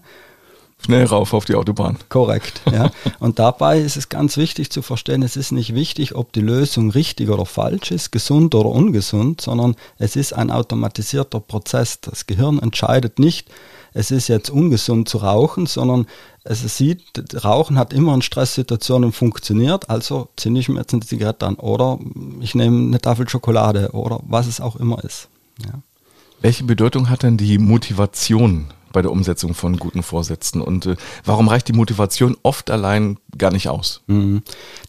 Schnell 0.85 1.05
rauf 1.05 1.35
auf 1.35 1.45
die 1.45 1.55
Autobahn. 1.55 1.99
Korrekt. 2.09 2.63
Ja. 2.73 2.91
Und 3.19 3.39
dabei 3.39 3.81
ist 3.81 3.97
es 3.97 4.09
ganz 4.09 4.37
wichtig 4.37 4.71
zu 4.71 4.83
verstehen, 4.83 5.23
es 5.23 5.37
ist 5.37 5.53
nicht 5.53 5.75
wichtig, 5.75 6.15
ob 6.15 6.33
die 6.33 6.41
Lösung 6.41 6.91
richtig 6.91 7.29
oder 7.29 7.45
falsch 7.45 7.91
ist, 7.91 8.13
gesund 8.13 8.55
oder 8.55 8.71
ungesund, 8.71 9.41
sondern 9.41 9.77
es 9.99 10.17
ist 10.17 10.33
ein 10.33 10.51
automatisierter 10.51 11.41
Prozess. 11.41 12.01
Das 12.01 12.27
Gehirn 12.27 12.59
entscheidet 12.59 13.19
nicht, 13.19 13.49
es 13.93 14.11
ist 14.11 14.29
jetzt 14.29 14.51
ungesund 14.51 15.09
zu 15.09 15.19
rauchen, 15.19 15.67
sondern 15.67 16.07
es 16.45 16.61
sieht, 16.77 17.03
Rauchen 17.45 17.79
hat 17.79 17.93
immer 17.93 18.15
in 18.15 18.23
Stresssituationen 18.23 19.13
funktioniert, 19.13 19.91
also 19.91 20.29
zünde 20.37 20.61
ich 20.61 20.69
mir 20.69 20.81
jetzt 20.81 20.95
eine 20.95 21.05
Zigarette 21.05 21.47
an 21.47 21.57
oder 21.57 21.99
ich 22.41 22.55
nehme 22.55 22.87
eine 22.87 23.01
Tafel 23.01 23.29
Schokolade 23.29 23.91
oder 23.93 24.21
was 24.23 24.47
es 24.47 24.61
auch 24.61 24.77
immer 24.77 25.03
ist. 25.05 25.29
Ja. 25.65 25.83
Welche 26.41 26.65
Bedeutung 26.65 27.11
hat 27.11 27.23
denn 27.23 27.37
die 27.37 27.59
Motivation 27.59 28.73
bei 28.93 29.03
der 29.03 29.11
Umsetzung 29.11 29.55
von 29.55 29.77
guten 29.77 30.03
Vorsätzen? 30.03 30.61
Und 30.61 30.87
äh, 30.87 30.97
warum 31.25 31.49
reicht 31.49 31.69
die 31.69 31.73
Motivation 31.73 32.37
oft 32.43 32.71
allein 32.71 33.19
gar 33.37 33.53
nicht 33.53 33.69
aus? 33.69 34.03
Mhm. 34.07 34.43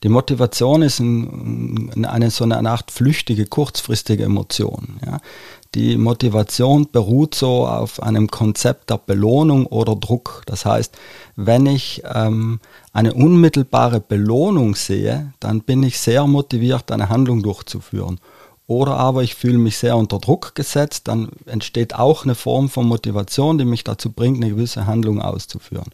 Die 0.04 0.10
Motivation 0.10 0.82
ist 0.82 1.00
ein, 1.00 2.06
eine 2.06 2.32
so 2.32 2.44
eine 2.44 2.70
Art 2.70 2.92
flüchtige, 2.92 3.46
kurzfristige 3.46 4.24
Emotion. 4.24 5.00
Ja. 5.06 5.20
Die 5.74 5.98
Motivation 5.98 6.88
beruht 6.92 7.34
so 7.34 7.66
auf 7.66 8.04
einem 8.04 8.28
Konzept 8.30 8.90
der 8.90 8.98
Belohnung 8.98 9.66
oder 9.68 9.96
Druck. 9.96 10.44
Das 10.46 10.66
heißt, 10.66 10.98
wenn 11.38 11.66
ich 11.66 12.04
ähm, 12.14 12.60
eine 12.92 13.14
unmittelbare 13.14 14.02
Belohnung 14.02 14.76
sehe, 14.76 15.34
dann 15.40 15.62
bin 15.62 15.82
ich 15.84 15.98
sehr 15.98 16.28
motiviert, 16.28 16.92
eine 16.92 17.08
Handlung 17.08 17.42
durchzuführen. 17.42 18.20
Oder 18.72 18.96
aber 18.96 19.22
ich 19.22 19.36
fühle 19.36 19.58
mich 19.58 19.78
sehr 19.78 19.98
unter 19.98 20.18
Druck 20.18 20.56
gesetzt, 20.56 21.10
dann 21.10 21.28
entsteht 21.46 21.94
auch 21.94 22.24
eine 22.24 22.36
Form 22.36 22.70
von 22.70 22.88
Motivation, 22.88 23.58
die 23.58 23.66
mich 23.66 23.84
dazu 23.84 24.14
bringt, 24.14 24.38
eine 24.38 24.50
gewisse 24.50 24.86
Handlung 24.86 25.22
auszuführen. 25.22 25.90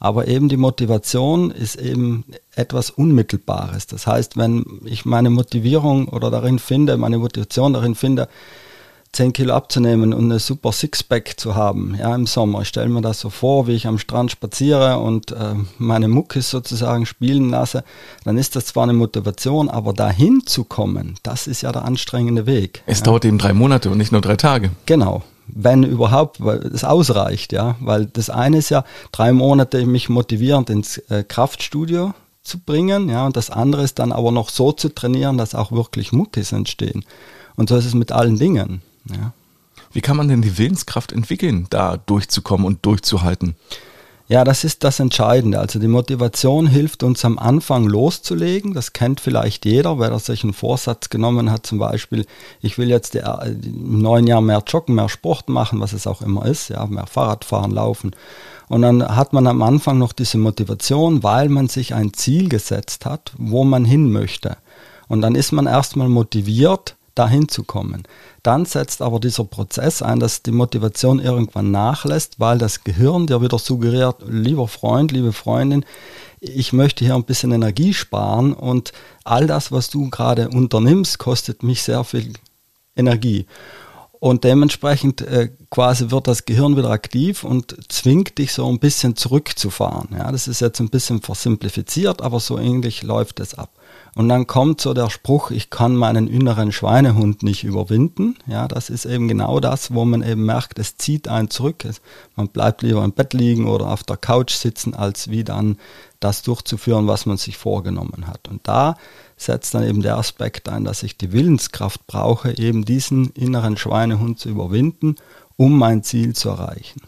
Aber 0.00 0.26
eben 0.26 0.48
die 0.48 0.56
Motivation 0.56 1.52
ist 1.52 1.76
eben 1.76 2.24
etwas 2.56 2.90
Unmittelbares. 2.90 3.86
Das 3.86 4.08
heißt, 4.08 4.36
wenn 4.36 4.80
ich 4.84 5.04
meine 5.04 5.30
Motivierung 5.30 6.08
oder 6.08 6.32
darin 6.32 6.58
finde, 6.58 6.96
meine 6.96 7.18
Motivation 7.18 7.72
darin 7.72 7.94
finde, 7.94 8.26
10 9.12 9.32
Kilo 9.32 9.54
abzunehmen 9.54 10.12
und 10.12 10.24
eine 10.24 10.38
super 10.38 10.72
Sixpack 10.72 11.38
zu 11.38 11.54
haben, 11.54 11.96
ja, 11.98 12.14
im 12.14 12.26
Sommer. 12.26 12.62
Ich 12.62 12.68
stelle 12.68 12.88
mir 12.88 13.00
das 13.00 13.20
so 13.20 13.30
vor, 13.30 13.66
wie 13.66 13.72
ich 13.72 13.86
am 13.86 13.98
Strand 13.98 14.30
spaziere 14.30 14.98
und 14.98 15.32
äh, 15.32 15.54
meine 15.78 16.08
Muckis 16.08 16.50
sozusagen 16.50 17.06
spielen 17.06 17.50
lasse, 17.50 17.84
dann 18.24 18.36
ist 18.36 18.54
das 18.54 18.66
zwar 18.66 18.84
eine 18.84 18.92
Motivation, 18.92 19.68
aber 19.68 19.92
dahin 19.92 20.42
zu 20.46 20.64
kommen, 20.64 21.14
das 21.22 21.46
ist 21.46 21.62
ja 21.62 21.72
der 21.72 21.84
anstrengende 21.84 22.46
Weg. 22.46 22.82
Es 22.86 22.98
ja. 22.98 23.04
dauert 23.04 23.24
eben 23.24 23.38
drei 23.38 23.52
Monate 23.52 23.90
und 23.90 23.98
nicht 23.98 24.12
nur 24.12 24.20
drei 24.20 24.36
Tage. 24.36 24.70
Genau. 24.86 25.22
Wenn 25.46 25.82
überhaupt, 25.82 26.44
weil 26.44 26.58
es 26.58 26.84
ausreicht, 26.84 27.52
ja. 27.52 27.76
Weil 27.80 28.04
das 28.06 28.28
eine 28.28 28.58
ist 28.58 28.68
ja, 28.68 28.84
drei 29.12 29.32
Monate 29.32 29.86
mich 29.86 30.10
motivierend 30.10 30.68
ins 30.68 30.98
äh, 31.08 31.24
Kraftstudio 31.26 32.12
zu 32.42 32.58
bringen, 32.58 33.08
ja, 33.08 33.26
und 33.26 33.36
das 33.36 33.50
andere 33.50 33.82
ist 33.82 33.98
dann 33.98 34.12
aber 34.12 34.30
noch 34.30 34.50
so 34.50 34.72
zu 34.72 34.90
trainieren, 34.90 35.38
dass 35.38 35.54
auch 35.54 35.72
wirklich 35.72 36.12
Muckis 36.12 36.52
entstehen. 36.52 37.04
Und 37.56 37.70
so 37.70 37.76
ist 37.76 37.86
es 37.86 37.94
mit 37.94 38.12
allen 38.12 38.38
Dingen. 38.38 38.82
Ja. 39.10 39.32
Wie 39.92 40.00
kann 40.00 40.16
man 40.16 40.28
denn 40.28 40.42
die 40.42 40.58
Willenskraft 40.58 41.12
entwickeln, 41.12 41.66
da 41.70 41.96
durchzukommen 41.96 42.66
und 42.66 42.84
durchzuhalten? 42.84 43.56
Ja, 44.30 44.44
das 44.44 44.62
ist 44.62 44.84
das 44.84 45.00
Entscheidende. 45.00 45.58
Also 45.58 45.78
die 45.78 45.88
Motivation 45.88 46.66
hilft 46.66 47.02
uns 47.02 47.24
am 47.24 47.38
Anfang 47.38 47.86
loszulegen. 47.86 48.74
Das 48.74 48.92
kennt 48.92 49.20
vielleicht 49.20 49.64
jeder, 49.64 49.98
wer 49.98 50.18
sich 50.18 50.44
einen 50.44 50.52
Vorsatz 50.52 51.08
genommen 51.08 51.50
hat, 51.50 51.64
zum 51.64 51.78
Beispiel, 51.78 52.26
ich 52.60 52.76
will 52.76 52.90
jetzt 52.90 53.14
im 53.14 54.02
neuen 54.02 54.26
Jahr 54.26 54.42
mehr 54.42 54.62
joggen, 54.66 54.96
mehr 54.96 55.08
Sport 55.08 55.48
machen, 55.48 55.80
was 55.80 55.94
es 55.94 56.06
auch 56.06 56.20
immer 56.20 56.44
ist, 56.44 56.68
ja, 56.68 56.84
mehr 56.84 57.06
Fahrrad 57.06 57.46
fahren, 57.46 57.70
laufen. 57.70 58.14
Und 58.68 58.82
dann 58.82 59.16
hat 59.16 59.32
man 59.32 59.46
am 59.46 59.62
Anfang 59.62 59.96
noch 59.96 60.12
diese 60.12 60.36
Motivation, 60.36 61.22
weil 61.22 61.48
man 61.48 61.68
sich 61.68 61.94
ein 61.94 62.12
Ziel 62.12 62.50
gesetzt 62.50 63.06
hat, 63.06 63.32
wo 63.38 63.64
man 63.64 63.86
hin 63.86 64.12
möchte. 64.12 64.58
Und 65.08 65.22
dann 65.22 65.36
ist 65.36 65.52
man 65.52 65.66
erstmal 65.66 66.10
motiviert, 66.10 66.97
dahin 67.18 67.48
zu 67.48 67.64
kommen. 67.64 68.04
Dann 68.42 68.64
setzt 68.64 69.02
aber 69.02 69.20
dieser 69.20 69.44
Prozess 69.44 70.02
ein, 70.02 70.20
dass 70.20 70.42
die 70.42 70.52
Motivation 70.52 71.18
irgendwann 71.18 71.70
nachlässt, 71.70 72.38
weil 72.38 72.58
das 72.58 72.84
Gehirn 72.84 73.26
dir 73.26 73.42
wieder 73.42 73.58
suggeriert, 73.58 74.22
lieber 74.26 74.68
Freund, 74.68 75.10
liebe 75.12 75.32
Freundin, 75.32 75.84
ich 76.40 76.72
möchte 76.72 77.04
hier 77.04 77.14
ein 77.14 77.24
bisschen 77.24 77.52
Energie 77.52 77.92
sparen 77.92 78.52
und 78.52 78.92
all 79.24 79.46
das, 79.46 79.72
was 79.72 79.90
du 79.90 80.08
gerade 80.10 80.48
unternimmst, 80.48 81.18
kostet 81.18 81.62
mich 81.62 81.82
sehr 81.82 82.04
viel 82.04 82.32
Energie. 82.96 83.46
Und 84.20 84.42
dementsprechend 84.42 85.20
äh, 85.22 85.50
quasi 85.70 86.10
wird 86.10 86.26
das 86.26 86.44
Gehirn 86.44 86.76
wieder 86.76 86.90
aktiv 86.90 87.44
und 87.44 87.76
zwingt 87.88 88.38
dich 88.38 88.52
so 88.52 88.68
ein 88.68 88.80
bisschen 88.80 89.14
zurückzufahren. 89.14 90.08
Ja, 90.12 90.32
das 90.32 90.48
ist 90.48 90.60
jetzt 90.60 90.80
ein 90.80 90.90
bisschen 90.90 91.22
versimplifiziert, 91.22 92.20
aber 92.20 92.40
so 92.40 92.58
ähnlich 92.58 93.02
läuft 93.02 93.38
es 93.38 93.54
ab. 93.54 93.70
Und 94.14 94.28
dann 94.28 94.46
kommt 94.46 94.80
so 94.80 94.94
der 94.94 95.10
Spruch, 95.10 95.50
ich 95.50 95.70
kann 95.70 95.94
meinen 95.94 96.28
inneren 96.28 96.72
Schweinehund 96.72 97.42
nicht 97.42 97.64
überwinden. 97.64 98.36
Ja, 98.46 98.66
das 98.66 98.90
ist 98.90 99.04
eben 99.04 99.28
genau 99.28 99.60
das, 99.60 99.94
wo 99.94 100.04
man 100.04 100.22
eben 100.22 100.44
merkt, 100.44 100.78
es 100.78 100.96
zieht 100.96 101.28
einen 101.28 101.50
zurück. 101.50 101.84
Man 102.36 102.48
bleibt 102.48 102.82
lieber 102.82 103.04
im 103.04 103.12
Bett 103.12 103.32
liegen 103.32 103.66
oder 103.66 103.88
auf 103.88 104.02
der 104.02 104.16
Couch 104.16 104.52
sitzen, 104.52 104.94
als 104.94 105.30
wie 105.30 105.44
dann 105.44 105.76
das 106.20 106.42
durchzuführen, 106.42 107.06
was 107.06 107.26
man 107.26 107.36
sich 107.36 107.56
vorgenommen 107.56 108.26
hat. 108.26 108.48
Und 108.48 108.66
da 108.66 108.96
setzt 109.36 109.74
dann 109.74 109.84
eben 109.84 110.02
der 110.02 110.18
Aspekt 110.18 110.68
ein, 110.68 110.84
dass 110.84 111.02
ich 111.02 111.16
die 111.16 111.32
Willenskraft 111.32 112.06
brauche, 112.06 112.58
eben 112.58 112.84
diesen 112.84 113.30
inneren 113.30 113.76
Schweinehund 113.76 114.38
zu 114.38 114.48
überwinden, 114.48 115.16
um 115.56 115.78
mein 115.78 116.02
Ziel 116.02 116.34
zu 116.34 116.48
erreichen. 116.48 117.02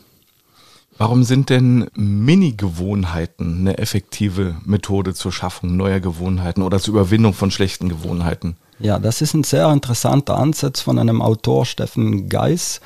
Warum 1.01 1.23
sind 1.23 1.49
denn 1.49 1.89
Mini-Gewohnheiten 1.95 3.61
eine 3.61 3.79
effektive 3.79 4.57
Methode 4.67 5.15
zur 5.15 5.33
Schaffung 5.33 5.75
neuer 5.75 5.99
Gewohnheiten 5.99 6.61
oder 6.61 6.79
zur 6.79 6.93
Überwindung 6.93 7.33
von 7.33 7.51
schlechten 7.51 7.89
Gewohnheiten? 7.89 8.59
Ja, 8.81 8.99
das 8.99 9.23
ist 9.23 9.33
ein 9.33 9.43
sehr 9.43 9.73
interessanter 9.73 10.37
Ansatz 10.37 10.83
von 10.83 10.99
einem 10.99 11.23
Autor, 11.23 11.65
Steffen 11.65 12.29
Geis. 12.29 12.83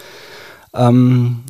Ähm, 0.75 1.43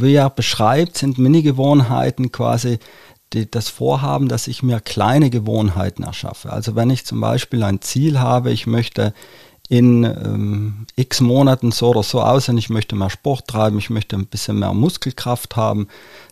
wie 0.00 0.14
er 0.14 0.28
beschreibt, 0.28 0.98
sind 0.98 1.18
Mini-Gewohnheiten 1.18 2.32
quasi 2.32 2.80
die, 3.32 3.48
das 3.48 3.68
Vorhaben, 3.68 4.26
dass 4.26 4.48
ich 4.48 4.64
mir 4.64 4.80
kleine 4.80 5.30
Gewohnheiten 5.30 6.02
erschaffe. 6.02 6.52
Also 6.52 6.74
wenn 6.74 6.90
ich 6.90 7.06
zum 7.06 7.20
Beispiel 7.20 7.62
ein 7.62 7.80
Ziel 7.80 8.18
habe, 8.18 8.50
ich 8.50 8.66
möchte 8.66 9.14
in 9.68 10.04
ähm, 10.04 10.86
x 10.96 11.20
Monaten 11.20 11.72
so 11.72 11.88
oder 11.88 12.02
so 12.02 12.20
aussehen, 12.20 12.58
ich 12.58 12.70
möchte 12.70 12.94
mehr 12.94 13.10
Sport 13.10 13.48
treiben, 13.48 13.78
ich 13.78 13.90
möchte 13.90 14.16
ein 14.16 14.26
bisschen 14.26 14.58
mehr 14.58 14.72
Muskelkraft 14.72 15.56
haben, 15.56 15.88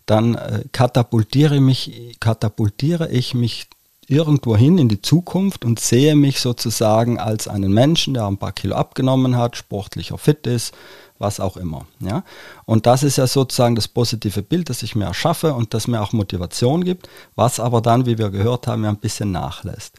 dann 0.07 0.35
äh, 0.35 0.65
katapultiere, 0.73 1.61
mich, 1.61 2.17
katapultiere 2.21 3.11
ich 3.11 3.35
mich 3.35 3.67
irgendwo 4.07 4.57
hin 4.57 4.79
in 4.79 4.89
die 4.89 5.03
Zukunft 5.03 5.65
und 5.65 5.81
sehe 5.81 6.15
mich 6.15 6.41
sozusagen 6.41 7.19
als 7.19 7.49
einen 7.49 7.73
Menschen, 7.73 8.15
der 8.15 8.27
ein 8.27 8.37
paar 8.37 8.53
Kilo 8.53 8.77
abgenommen 8.77 9.37
hat, 9.37 9.57
sportlicher 9.57 10.19
fit 10.19 10.47
ist, 10.47 10.75
was 11.19 11.41
auch 11.41 11.57
immer. 11.57 11.87
Ja? 12.01 12.23
Und 12.67 12.87
das 12.87 13.03
ist 13.03 13.17
ja 13.17 13.27
sozusagen 13.27 13.75
das 13.75 13.89
positive 13.89 14.43
Bild, 14.43 14.69
das 14.69 14.83
ich 14.83 14.95
mir 14.95 15.07
erschaffe 15.07 15.55
und 15.55 15.75
das 15.75 15.89
mir 15.89 16.03
auch 16.03 16.13
Motivation 16.13 16.85
gibt, 16.85 17.09
was 17.35 17.61
aber 17.61 17.81
dann, 17.81 18.07
wie 18.07 18.19
wir 18.19 18.31
gehört 18.31 18.67
haben, 18.67 18.85
ja 18.85 18.91
ein 18.91 18.99
bisschen 18.99 19.33
nachlässt. 19.33 19.95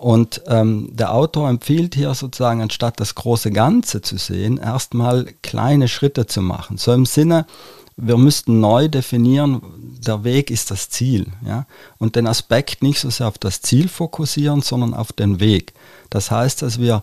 Und 0.00 0.40
ähm, 0.46 0.88
der 0.92 1.12
Autor 1.12 1.50
empfiehlt 1.50 1.94
hier 1.94 2.14
sozusagen, 2.14 2.62
anstatt 2.62 2.98
das 3.00 3.14
große 3.14 3.50
Ganze 3.50 4.00
zu 4.00 4.16
sehen, 4.16 4.56
erstmal 4.56 5.26
kleine 5.42 5.88
Schritte 5.88 6.26
zu 6.26 6.40
machen. 6.40 6.78
So 6.78 6.94
im 6.94 7.04
Sinne, 7.04 7.44
wir 7.98 8.16
müssten 8.16 8.60
neu 8.60 8.88
definieren, 8.88 9.60
der 10.06 10.24
Weg 10.24 10.50
ist 10.50 10.70
das 10.70 10.88
Ziel. 10.88 11.26
Ja? 11.44 11.66
Und 11.98 12.16
den 12.16 12.26
Aspekt 12.26 12.82
nicht 12.82 12.98
so 12.98 13.10
sehr 13.10 13.28
auf 13.28 13.36
das 13.36 13.60
Ziel 13.60 13.88
fokussieren, 13.88 14.62
sondern 14.62 14.94
auf 14.94 15.12
den 15.12 15.38
Weg. 15.38 15.74
Das 16.08 16.30
heißt, 16.30 16.62
dass 16.62 16.80
wir 16.80 17.02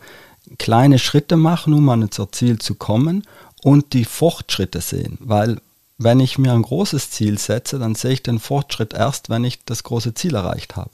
kleine 0.57 0.97
Schritte 0.97 1.37
machen, 1.37 1.73
um 1.73 1.87
an 1.89 2.01
unser 2.01 2.31
Ziel 2.31 2.57
zu 2.57 2.73
kommen 2.73 3.27
und 3.61 3.93
die 3.93 4.05
Fortschritte 4.05 4.81
sehen. 4.81 5.19
Weil 5.21 5.61
wenn 5.99 6.19
ich 6.19 6.39
mir 6.39 6.51
ein 6.51 6.63
großes 6.63 7.11
Ziel 7.11 7.37
setze, 7.37 7.77
dann 7.77 7.93
sehe 7.93 8.13
ich 8.13 8.23
den 8.23 8.39
Fortschritt 8.39 8.95
erst, 8.95 9.29
wenn 9.29 9.43
ich 9.43 9.63
das 9.65 9.83
große 9.83 10.15
Ziel 10.15 10.33
erreicht 10.33 10.75
habe. 10.75 10.89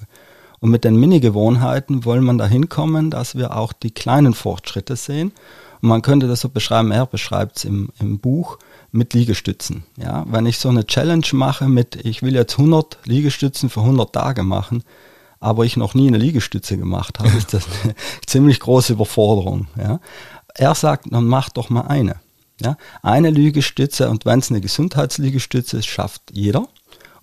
Und 0.63 0.69
mit 0.69 0.85
den 0.85 0.95
Mini-Gewohnheiten 0.95 2.05
wollen 2.05 2.23
wir 2.23 2.33
dahin 2.35 2.69
kommen, 2.69 3.11
dass 3.11 3.35
wir 3.35 3.57
auch 3.57 3.73
die 3.73 3.91
kleinen 3.91 4.33
Fortschritte 4.33 4.95
sehen. 4.95 5.33
Und 5.81 5.89
man 5.89 6.01
könnte 6.01 6.29
das 6.29 6.39
so 6.39 6.47
beschreiben, 6.47 6.91
er 6.91 7.05
beschreibt 7.05 7.57
es 7.57 7.65
im, 7.65 7.89
im 7.99 8.19
Buch, 8.19 8.59
mit 8.89 9.13
Liegestützen. 9.13 9.83
Ja, 9.97 10.23
wenn 10.25 10.45
ich 10.45 10.59
so 10.59 10.69
eine 10.69 10.87
Challenge 10.87 11.25
mache 11.33 11.67
mit, 11.67 11.97
ich 12.05 12.21
will 12.21 12.33
jetzt 12.33 12.57
100 12.57 12.99
Liegestützen 13.03 13.69
für 13.69 13.81
100 13.81 14.13
Tage 14.13 14.43
machen, 14.43 14.85
aber 15.41 15.65
ich 15.65 15.75
noch 15.75 15.95
nie 15.95 16.07
eine 16.07 16.17
Liegestütze 16.17 16.77
gemacht 16.77 17.19
habe, 17.19 17.37
ist 17.37 17.53
das 17.53 17.67
eine 17.83 17.93
ziemlich 18.25 18.61
große 18.61 18.93
Überforderung. 18.93 19.67
Ja. 19.77 19.99
Er 20.55 20.75
sagt, 20.75 21.07
dann 21.11 21.25
mach 21.25 21.49
doch 21.49 21.69
mal 21.69 21.87
eine. 21.87 22.21
Ja. 22.61 22.77
Eine 23.01 23.31
Liegestütze 23.31 24.09
und 24.09 24.23
wenn 24.23 24.39
es 24.39 24.49
eine 24.49 24.61
Gesundheitsliegestütze 24.61 25.79
ist, 25.79 25.87
schafft 25.87 26.21
jeder 26.31 26.69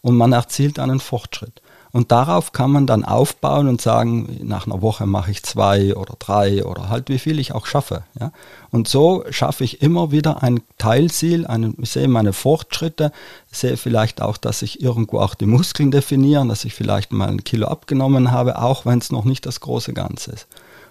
und 0.02 0.18
man 0.18 0.32
erzielt 0.32 0.78
einen 0.78 1.00
Fortschritt. 1.00 1.62
Und 1.92 2.12
darauf 2.12 2.52
kann 2.52 2.70
man 2.70 2.86
dann 2.86 3.04
aufbauen 3.04 3.66
und 3.66 3.80
sagen, 3.80 4.38
nach 4.42 4.66
einer 4.66 4.80
Woche 4.80 5.06
mache 5.06 5.30
ich 5.30 5.42
zwei 5.42 5.96
oder 5.96 6.14
drei 6.18 6.64
oder 6.64 6.88
halt 6.88 7.08
wie 7.08 7.18
viel 7.18 7.38
ich 7.38 7.52
auch 7.52 7.66
schaffe. 7.66 8.04
Ja? 8.18 8.32
Und 8.70 8.86
so 8.86 9.24
schaffe 9.30 9.64
ich 9.64 9.82
immer 9.82 10.12
wieder 10.12 10.42
ein 10.42 10.60
Teilziel, 10.78 11.46
einen, 11.46 11.76
ich 11.80 11.90
sehe 11.90 12.06
meine 12.06 12.32
Fortschritte, 12.32 13.10
sehe 13.50 13.76
vielleicht 13.76 14.22
auch, 14.22 14.36
dass 14.36 14.62
ich 14.62 14.80
irgendwo 14.80 15.18
auch 15.18 15.34
die 15.34 15.46
Muskeln 15.46 15.90
definieren, 15.90 16.48
dass 16.48 16.64
ich 16.64 16.74
vielleicht 16.74 17.12
mal 17.12 17.28
ein 17.28 17.42
Kilo 17.42 17.66
abgenommen 17.66 18.30
habe, 18.30 18.62
auch 18.62 18.86
wenn 18.86 18.98
es 18.98 19.10
noch 19.10 19.24
nicht 19.24 19.44
das 19.46 19.60
große 19.60 19.92
Ganze 19.92 20.32
ist. 20.32 20.46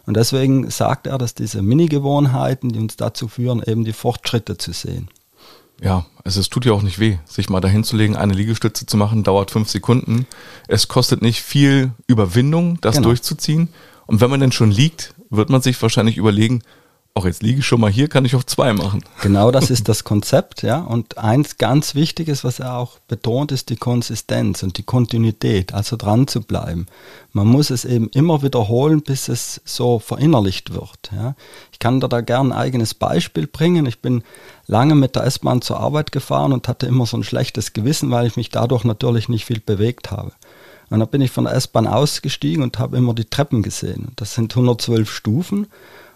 Und 0.05 0.17
deswegen 0.17 0.69
sagt 0.69 1.07
er, 1.07 1.17
dass 1.17 1.35
diese 1.35 1.61
Mini-Gewohnheiten, 1.61 2.69
die 2.69 2.79
uns 2.79 2.97
dazu 2.97 3.27
führen, 3.27 3.61
eben 3.63 3.85
die 3.85 3.93
Fortschritte 3.93 4.57
zu 4.57 4.73
sehen. 4.73 5.07
Ja, 5.81 6.05
also 6.23 6.39
es 6.39 6.49
tut 6.49 6.65
ja 6.65 6.73
auch 6.73 6.81
nicht 6.81 6.99
weh, 6.99 7.17
sich 7.25 7.49
mal 7.49 7.61
dahin 7.61 7.83
zu 7.83 7.95
legen, 7.95 8.15
eine 8.15 8.33
Liegestütze 8.33 8.85
zu 8.85 8.97
machen, 8.97 9.23
dauert 9.23 9.51
fünf 9.51 9.69
Sekunden. 9.69 10.25
Es 10.67 10.87
kostet 10.87 11.21
nicht 11.21 11.41
viel 11.41 11.91
Überwindung, 12.07 12.79
das 12.81 12.95
genau. 12.95 13.09
durchzuziehen. 13.09 13.69
Und 14.05 14.21
wenn 14.21 14.29
man 14.29 14.39
denn 14.39 14.51
schon 14.51 14.71
liegt, 14.71 15.13
wird 15.29 15.49
man 15.49 15.61
sich 15.61 15.81
wahrscheinlich 15.81 16.17
überlegen, 16.17 16.63
auch 17.19 17.25
jetzt 17.25 17.43
liege 17.43 17.59
ich 17.59 17.65
schon 17.65 17.81
mal 17.81 17.91
hier, 17.91 18.07
kann 18.07 18.23
ich 18.23 18.35
auch 18.35 18.43
zwei 18.45 18.71
machen. 18.73 19.03
Genau, 19.21 19.51
das 19.51 19.69
ist 19.69 19.89
das 19.89 20.05
Konzept, 20.05 20.63
ja. 20.63 20.79
Und 20.79 21.17
eins 21.17 21.57
ganz 21.57 21.95
Wichtiges, 21.95 22.45
was 22.45 22.59
er 22.59 22.77
auch 22.77 22.99
betont, 23.09 23.51
ist 23.51 23.69
die 23.69 23.75
Konsistenz 23.75 24.63
und 24.63 24.77
die 24.77 24.83
Kontinuität, 24.83 25.73
also 25.73 25.97
dran 25.97 26.27
zu 26.27 26.41
bleiben. 26.41 26.85
Man 27.33 27.47
muss 27.47 27.71
es 27.71 27.83
eben 27.83 28.07
immer 28.09 28.41
wiederholen, 28.41 29.01
bis 29.01 29.27
es 29.27 29.59
so 29.65 29.99
verinnerlicht 29.99 30.73
wird. 30.73 31.11
Ja. 31.11 31.35
Ich 31.73 31.79
kann 31.79 31.99
da, 31.99 32.07
da 32.07 32.21
gerne 32.21 32.49
ein 32.49 32.57
eigenes 32.57 32.93
Beispiel 32.93 33.47
bringen. 33.47 33.85
Ich 33.85 34.01
bin 34.01 34.23
lange 34.65 34.95
mit 34.95 35.17
der 35.17 35.25
S-Bahn 35.25 35.61
zur 35.61 35.79
Arbeit 35.79 36.13
gefahren 36.13 36.53
und 36.53 36.69
hatte 36.69 36.85
immer 36.85 37.05
so 37.05 37.17
ein 37.17 37.23
schlechtes 37.23 37.73
Gewissen, 37.73 38.11
weil 38.11 38.27
ich 38.27 38.37
mich 38.37 38.49
dadurch 38.49 38.85
natürlich 38.85 39.27
nicht 39.27 39.45
viel 39.45 39.59
bewegt 39.59 40.11
habe. 40.11 40.31
Und 40.89 40.99
dann 40.99 41.09
bin 41.09 41.21
ich 41.21 41.31
von 41.31 41.43
der 41.43 41.53
S-Bahn 41.53 41.85
ausgestiegen 41.85 42.63
und 42.63 42.79
habe 42.79 42.97
immer 42.97 43.13
die 43.13 43.25
Treppen 43.25 43.61
gesehen. 43.61 44.13
Das 44.15 44.33
sind 44.33 44.53
112 44.53 45.11
Stufen. 45.11 45.67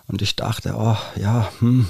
Und 0.07 0.21
ich 0.21 0.35
dachte, 0.35 0.75
oh 0.77 0.97
ja, 1.19 1.49
hm, 1.59 1.87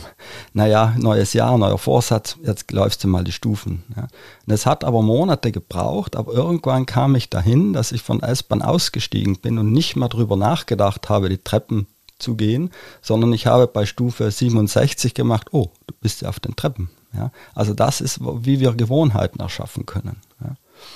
naja, 0.53 0.93
neues 0.97 1.33
Jahr, 1.33 1.57
neuer 1.57 1.79
Vorsatz, 1.79 2.37
jetzt 2.43 2.71
läufst 2.71 3.03
du 3.03 3.07
mal 3.07 3.23
die 3.23 3.31
Stufen. 3.31 3.83
Ja. 3.95 4.03
Und 4.03 4.53
es 4.53 4.65
hat 4.65 4.83
aber 4.83 5.01
Monate 5.01 5.51
gebraucht, 5.51 6.15
aber 6.15 6.31
irgendwann 6.33 6.85
kam 6.85 7.15
ich 7.15 7.29
dahin, 7.29 7.73
dass 7.73 7.91
ich 7.91 8.03
von 8.03 8.21
S-Bahn 8.21 8.61
ausgestiegen 8.61 9.39
bin 9.39 9.57
und 9.57 9.71
nicht 9.71 9.95
mehr 9.95 10.09
drüber 10.09 10.35
nachgedacht 10.35 11.09
habe, 11.09 11.29
die 11.29 11.39
Treppen 11.39 11.87
zu 12.19 12.35
gehen, 12.35 12.69
sondern 13.01 13.33
ich 13.33 13.47
habe 13.47 13.67
bei 13.67 13.85
Stufe 13.85 14.29
67 14.29 15.15
gemacht, 15.15 15.47
oh, 15.51 15.71
du 15.87 15.95
bist 15.99 16.21
ja 16.21 16.29
auf 16.29 16.39
den 16.39 16.55
Treppen. 16.55 16.89
Ja. 17.15 17.31
Also 17.55 17.73
das 17.73 17.99
ist, 17.99 18.19
wie 18.21 18.59
wir 18.59 18.73
Gewohnheiten 18.73 19.39
erschaffen 19.39 19.85
können. 19.85 20.17
Ja. 20.39 20.55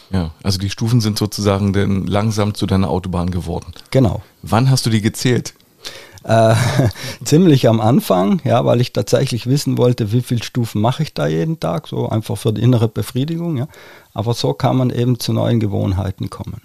Ja, 0.09 0.31
also 0.43 0.57
die 0.57 0.69
Stufen 0.69 0.99
sind 0.99 1.17
sozusagen 1.17 1.71
dann 1.71 2.07
langsam 2.07 2.53
zu 2.53 2.65
deiner 2.65 2.89
Autobahn 2.89 3.31
geworden. 3.31 3.73
Genau. 3.91 4.21
Wann 4.41 4.69
hast 4.69 4.85
du 4.85 4.89
die 4.89 5.01
gezählt? 5.01 5.53
Äh, 6.27 6.55
ziemlich 7.23 7.69
am 7.69 7.79
Anfang, 7.79 8.41
ja, 8.43 8.65
weil 8.65 8.81
ich 8.81 8.91
tatsächlich 8.91 9.47
wissen 9.47 9.77
wollte, 9.77 10.11
wie 10.11 10.21
viele 10.21 10.43
Stufen 10.43 10.81
mache 10.81 11.03
ich 11.03 11.13
da 11.13 11.25
jeden 11.25 11.59
Tag, 11.59 11.87
so 11.87 12.09
einfach 12.09 12.37
für 12.37 12.51
die 12.51 12.61
innere 12.61 12.89
Befriedigung. 12.89 13.57
Ja. 13.57 13.67
Aber 14.13 14.33
so 14.33 14.53
kann 14.53 14.75
man 14.75 14.89
eben 14.89 15.19
zu 15.19 15.31
neuen 15.31 15.61
Gewohnheiten 15.61 16.29
kommen. 16.29 16.61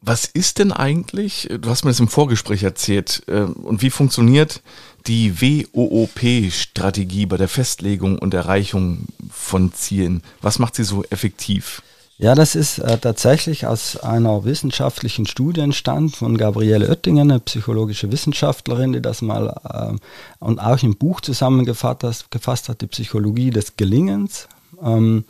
Was 0.00 0.24
ist 0.24 0.58
denn 0.58 0.72
eigentlich, 0.72 1.48
du 1.60 1.68
hast 1.68 1.84
mir 1.84 1.90
das 1.90 2.00
im 2.00 2.08
Vorgespräch 2.08 2.62
erzählt, 2.62 3.22
äh, 3.26 3.40
und 3.40 3.82
wie 3.82 3.90
funktioniert 3.90 4.62
die 5.06 5.40
WOOP-Strategie 5.40 7.26
bei 7.26 7.36
der 7.36 7.48
Festlegung 7.48 8.18
und 8.18 8.32
Erreichung 8.32 9.06
von 9.30 9.74
Zielen? 9.74 10.22
Was 10.40 10.58
macht 10.58 10.74
sie 10.74 10.84
so 10.84 11.04
effektiv? 11.10 11.82
Ja, 12.16 12.36
das 12.36 12.54
ist 12.54 12.78
äh, 12.78 12.96
tatsächlich 12.98 13.66
aus 13.66 13.96
einer 13.96 14.44
wissenschaftlichen 14.44 15.26
Studie 15.26 15.62
entstanden 15.62 16.10
von 16.10 16.36
Gabriele 16.36 16.88
Oettingen, 16.88 17.28
eine 17.28 17.40
psychologische 17.40 18.12
Wissenschaftlerin, 18.12 18.92
die 18.92 19.02
das 19.02 19.20
mal 19.20 19.48
äh, 19.64 19.96
und 20.38 20.60
auch 20.60 20.80
im 20.84 20.96
Buch 20.96 21.20
zusammengefasst 21.22 22.68
hat, 22.68 22.80
die 22.80 22.86
Psychologie 22.86 23.50
des 23.50 23.76
Gelingens. 23.76 24.48
Ähm, 24.80 25.24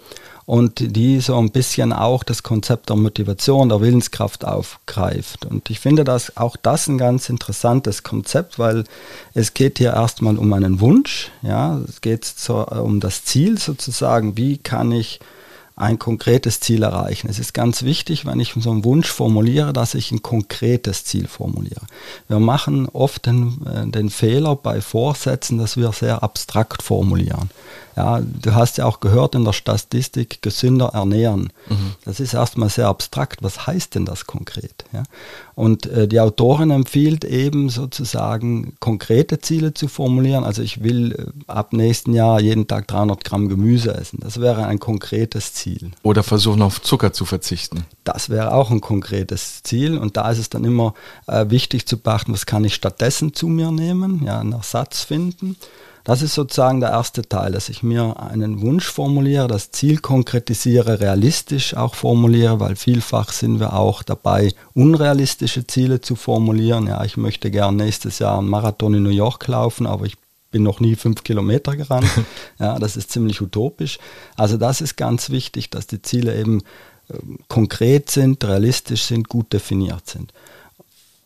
und 0.47 0.95
die 0.97 1.21
so 1.21 1.39
ein 1.39 1.53
bisschen 1.53 1.95
auch 1.95 2.23
das 2.23 2.43
Konzept 2.43 2.91
der 2.91 2.97
Motivation, 2.97 3.71
der 3.71 3.81
Willenskraft 3.81 4.45
aufgreift. 4.45 5.47
Und 5.47 5.71
ich 5.71 5.81
finde 5.81 6.05
das 6.05 6.37
auch 6.37 6.57
das 6.57 6.87
ein 6.87 6.99
ganz 6.99 7.31
interessantes 7.31 8.03
Konzept, 8.03 8.59
weil 8.59 8.85
es 9.33 9.55
geht 9.55 9.79
hier 9.79 9.95
erstmal 9.95 10.37
um 10.37 10.53
einen 10.53 10.81
Wunsch, 10.81 11.31
ja, 11.41 11.81
es 11.89 12.03
geht 12.03 12.27
so, 12.27 12.67
um 12.67 13.01
das 13.01 13.25
Ziel 13.25 13.59
sozusagen, 13.59 14.37
wie 14.37 14.59
kann 14.59 14.93
ich 14.93 15.21
ein 15.77 15.99
konkretes 15.99 16.61
Ziel 16.61 16.85
erreichen. 16.85 17.29
Es 17.29 17.41
ist 17.41 17.53
ganz 17.53 17.83
wichtig, 17.83 18.25
wenn 18.27 18.39
ich 18.39 18.55
so 18.57 18.71
einen 18.71 18.85
Wunsch 18.85 19.09
formuliere, 19.09 19.73
dass 19.73 19.95
ich 19.95 20.13
ein 20.13 20.23
konkretes 20.23 21.05
Ziel 21.05 21.27
formuliere. 21.27 21.83
Wir 22.29 22.39
machen 22.39 22.89
oft 22.89 23.27
den, 23.27 23.67
äh, 23.67 23.87
den 23.89 24.11
Fehler 24.11 24.55
bei 24.55 24.81
Vorsätzen, 24.81 25.59
dass 25.59 25.77
wir 25.77 25.91
sehr 25.93 26.23
abstrakt 26.23 26.83
formulieren. 26.83 27.51
Ja, 27.97 28.21
du 28.21 28.55
hast 28.55 28.79
ja 28.79 28.87
auch 28.87 29.01
gehört 29.01 29.35
in 29.35 29.45
der 29.45 29.53
Statistik, 29.53 30.43
gesünder 30.43 30.91
ernähren. 30.95 31.53
Mhm. 31.69 31.95
Das 32.05 32.21
ist 32.21 32.35
erstmal 32.35 32.69
sehr 32.69 32.89
abstrakt. 32.89 33.43
Was 33.43 33.67
heißt 33.67 33.95
denn 33.95 34.05
das 34.05 34.27
konkret? 34.27 34.85
Ja? 34.93 35.03
Und 35.55 35.87
äh, 35.87 36.09
die 36.09 36.21
Autorin 36.21 36.71
empfiehlt 36.71 37.25
eben 37.25 37.69
sozusagen 37.69 38.75
konkrete 38.81 39.39
Ziele 39.39 39.75
zu 39.75 39.89
formulieren. 39.89 40.45
Also 40.45 40.63
ich 40.63 40.83
will 40.83 41.13
äh, 41.13 41.51
ab 41.51 41.73
nächsten 41.73 42.13
Jahr 42.13 42.41
jeden 42.41 42.67
Tag 42.67 42.89
300 42.89 43.25
Gramm 43.25 43.49
Gemüse 43.49 43.95
essen. 43.95 44.19
Das 44.21 44.41
wäre 44.41 44.67
ein 44.67 44.81
konkretes 44.81 45.55
Ziel. 45.55 45.93
Oder 46.03 46.23
versuchen 46.23 46.63
auf 46.63 46.83
Zucker 46.83 47.13
zu 47.13 47.25
verzichten. 47.25 47.85
Das 48.03 48.31
wäre 48.31 48.53
auch 48.53 48.71
ein 48.71 48.81
konkretes 48.81 49.63
Ziel. 49.63 49.97
Und 49.97 50.17
da 50.17 50.31
ist 50.31 50.39
es 50.39 50.51
dann 50.51 50.65
immer 50.65 50.95
äh, 51.27 51.47
wichtig 51.51 51.87
zu 51.87 51.99
beachten, 51.99 52.33
was 52.33 52.47
kann 52.47 52.65
ich 52.65 52.75
stattdessen 52.75 53.35
zu 53.35 53.49
mir 53.49 53.71
nehmen, 53.71 54.23
ja, 54.25 54.41
einen 54.41 54.53
Ersatz 54.53 55.03
finden. 55.05 55.57
Das 56.05 56.21
ist 56.21 56.35
sozusagen 56.35 56.81
der 56.81 56.91
erste 56.91 57.23
Teil, 57.23 57.53
dass 57.53 57.71
ich 57.71 57.83
mir 57.83 58.21
einen 58.21 58.61
Wunsch 58.61 58.85
formuliere, 58.85 59.49
das 59.49 59.71
Ziel 59.71 59.99
konkretisiere, 59.99 61.01
realistisch 61.01 61.75
auch 61.75 61.95
formuliere, 61.95 62.61
weil 62.61 62.77
vielfach 62.77 63.33
sind 63.33 63.59
wir 63.59 63.73
auch 63.73 64.03
dabei, 64.03 64.53
unrealistische 64.75 65.67
Ziele 65.67 66.03
zu 66.03 66.15
formulieren. 66.15 66.89
Ja, 66.89 67.03
ich 67.05 67.17
möchte 67.17 67.51
gern 67.51 67.77
nächstes 67.77 68.19
Jahr 68.19 68.39
einen 68.39 68.51
Marathon 68.51 68.93
in 68.93 69.03
New 69.03 69.09
York 69.09 69.49
laufen, 69.49 69.87
aber 69.87 70.05
ich 70.05 70.17
bin 70.51 70.63
noch 70.63 70.79
nie 70.79 70.95
fünf 70.95 71.25
Kilometer 71.25 71.75
gerannt. 71.75 72.11
Ja, 72.61 72.79
das 72.79 72.97
ist 72.97 73.11
ziemlich 73.11 73.41
utopisch. 73.41 73.99
Also 74.37 74.59
das 74.59 74.83
ist 74.83 74.97
ganz 74.97 75.31
wichtig, 75.31 75.71
dass 75.71 75.87
die 75.87 76.03
Ziele 76.03 76.39
eben 76.39 76.61
äh, 77.09 77.17
konkret 77.49 78.11
sind, 78.11 78.45
realistisch 78.45 79.05
sind, 79.05 79.29
gut 79.29 79.53
definiert 79.55 80.07
sind. 80.07 80.33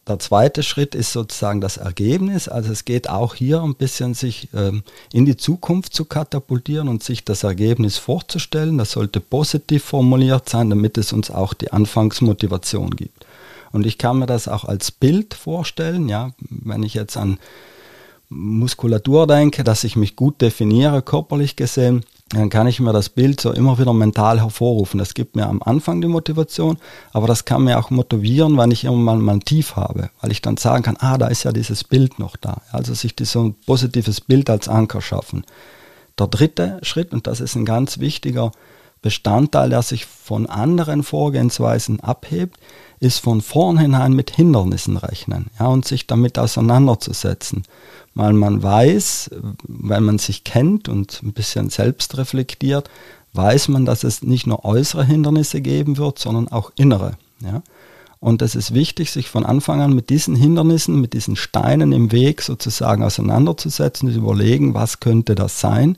Der 0.09 0.19
zweite 0.19 0.63
Schritt 0.63 0.95
ist 0.95 1.13
sozusagen 1.13 1.61
das 1.61 1.77
Ergebnis. 1.77 2.49
Also 2.49 2.73
es 2.73 2.87
geht 2.87 3.11
auch 3.11 3.35
hier 3.35 3.61
ein 3.61 3.75
bisschen 3.75 4.15
sich 4.15 4.49
ähm, 4.55 4.83
in 5.13 5.27
die 5.27 5.37
Zukunft 5.37 5.93
zu 5.93 6.07
katapultieren 6.07 6.89
und 6.89 7.03
sich 7.03 7.25
das 7.25 7.45
Ergebnis 7.45 7.99
vorzustellen. 7.99 8.79
Das 8.79 8.93
sollte 8.93 9.21
positiv 9.21 9.85
formuliert 9.85 10.49
sein, 10.49 10.71
damit 10.71 10.97
es 10.97 11.13
uns 11.13 11.31
auch 11.31 11.53
die 11.53 11.73
Anfangsmotivation 11.73 12.91
gibt. 12.91 13.27
Und 13.71 13.87
ich 13.87 13.99
kann 13.99 14.19
mir 14.19 14.27
das 14.27 14.49
auch 14.49 14.65
als 14.65 14.91
Bild 14.91 15.35
vorstellen, 15.35 16.09
ja, 16.09 16.31
wenn 16.49 16.83
ich 16.83 16.95
jetzt 16.95 17.19
an 17.19 17.39
Muskulatur 18.31 19.27
denke, 19.27 19.63
dass 19.63 19.85
ich 19.85 19.95
mich 19.95 20.17
gut 20.17 20.41
definiere, 20.41 21.03
körperlich 21.03 21.55
gesehen, 21.55 22.05
dann 22.31 22.51
kann 22.51 22.67
ich 22.67 22.79
mir 22.79 22.93
das 22.93 23.09
Bild 23.09 23.41
so 23.41 23.53
immer 23.53 23.79
wieder 23.79 23.95
mental 23.95 24.41
hervorrufen. 24.41 24.99
Das 24.99 25.15
gibt 25.15 25.35
mir 25.35 25.47
am 25.47 25.63
Anfang 25.63 26.01
die 26.01 26.09
Motivation, 26.09 26.77
aber 27.13 27.27
das 27.27 27.45
kann 27.45 27.65
mir 27.65 27.79
auch 27.79 27.91
motivieren, 27.91 28.59
wenn 28.59 28.71
ich 28.71 28.85
irgendwann 28.85 29.21
mal 29.21 29.33
ein 29.33 29.41
Tief 29.41 29.77
habe, 29.77 30.11
weil 30.21 30.31
ich 30.31 30.43
dann 30.43 30.59
sagen 30.59 30.83
kann, 30.83 30.97
ah, 30.99 31.17
da 31.17 31.29
ist 31.29 31.45
ja 31.45 31.53
dieses 31.53 31.85
Bild 31.85 32.19
noch 32.19 32.37
da. 32.37 32.61
Also 32.71 32.93
sich 32.93 33.15
so 33.23 33.45
ein 33.45 33.55
positives 33.67 34.21
Bild 34.21 34.51
als 34.51 34.69
Anker 34.69 35.01
schaffen. 35.01 35.45
Der 36.19 36.27
dritte 36.27 36.79
Schritt, 36.83 37.13
und 37.13 37.27
das 37.27 37.41
ist 37.41 37.55
ein 37.55 37.65
ganz 37.65 37.99
wichtiger 37.99 38.53
Bestandteil, 39.01 39.71
der 39.71 39.83
sich 39.83 40.07
von 40.07 40.47
anderen 40.47 41.03
Vorgehensweisen 41.03 42.01
abhebt, 42.01 42.59
ist 43.01 43.21
von 43.21 43.41
vornherein 43.41 44.13
mit 44.13 44.31
Hindernissen 44.31 44.97
rechnen 44.97 45.47
ja, 45.59 45.67
und 45.67 45.85
sich 45.85 46.07
damit 46.07 46.39
auseinanderzusetzen. 46.39 47.63
Weil 48.15 48.33
man 48.33 48.63
weiß, 48.63 49.31
wenn 49.63 50.03
man 50.03 50.19
sich 50.19 50.43
kennt 50.43 50.89
und 50.89 51.23
ein 51.23 51.33
bisschen 51.33 51.71
selbst 51.71 52.19
reflektiert, 52.19 52.91
weiß 53.35 53.69
man, 53.69 53.85
dass 53.85 54.03
es 54.03 54.23
nicht 54.23 54.47
nur 54.47 54.65
äußere 54.65 55.05
Hindernisse 55.05 55.61
geben 55.61 55.97
wird, 55.97 56.19
sondern 56.19 56.49
auch 56.49 56.73
innere. 56.77 57.13
Ja. 57.41 57.63
Und 58.21 58.43
es 58.43 58.57
ist 58.57 58.75
wichtig, 58.75 59.13
sich 59.13 59.29
von 59.29 59.47
Anfang 59.47 59.81
an 59.81 59.93
mit 59.93 60.11
diesen 60.11 60.35
Hindernissen, 60.35 61.01
mit 61.01 61.13
diesen 61.13 61.37
Steinen 61.37 61.93
im 61.93 62.11
Weg 62.11 62.43
sozusagen 62.43 63.05
auseinanderzusetzen 63.05 64.09
und 64.09 64.17
überlegen, 64.17 64.75
was 64.75 64.99
könnte 64.99 65.37
das 65.37 65.61
sein 65.61 65.97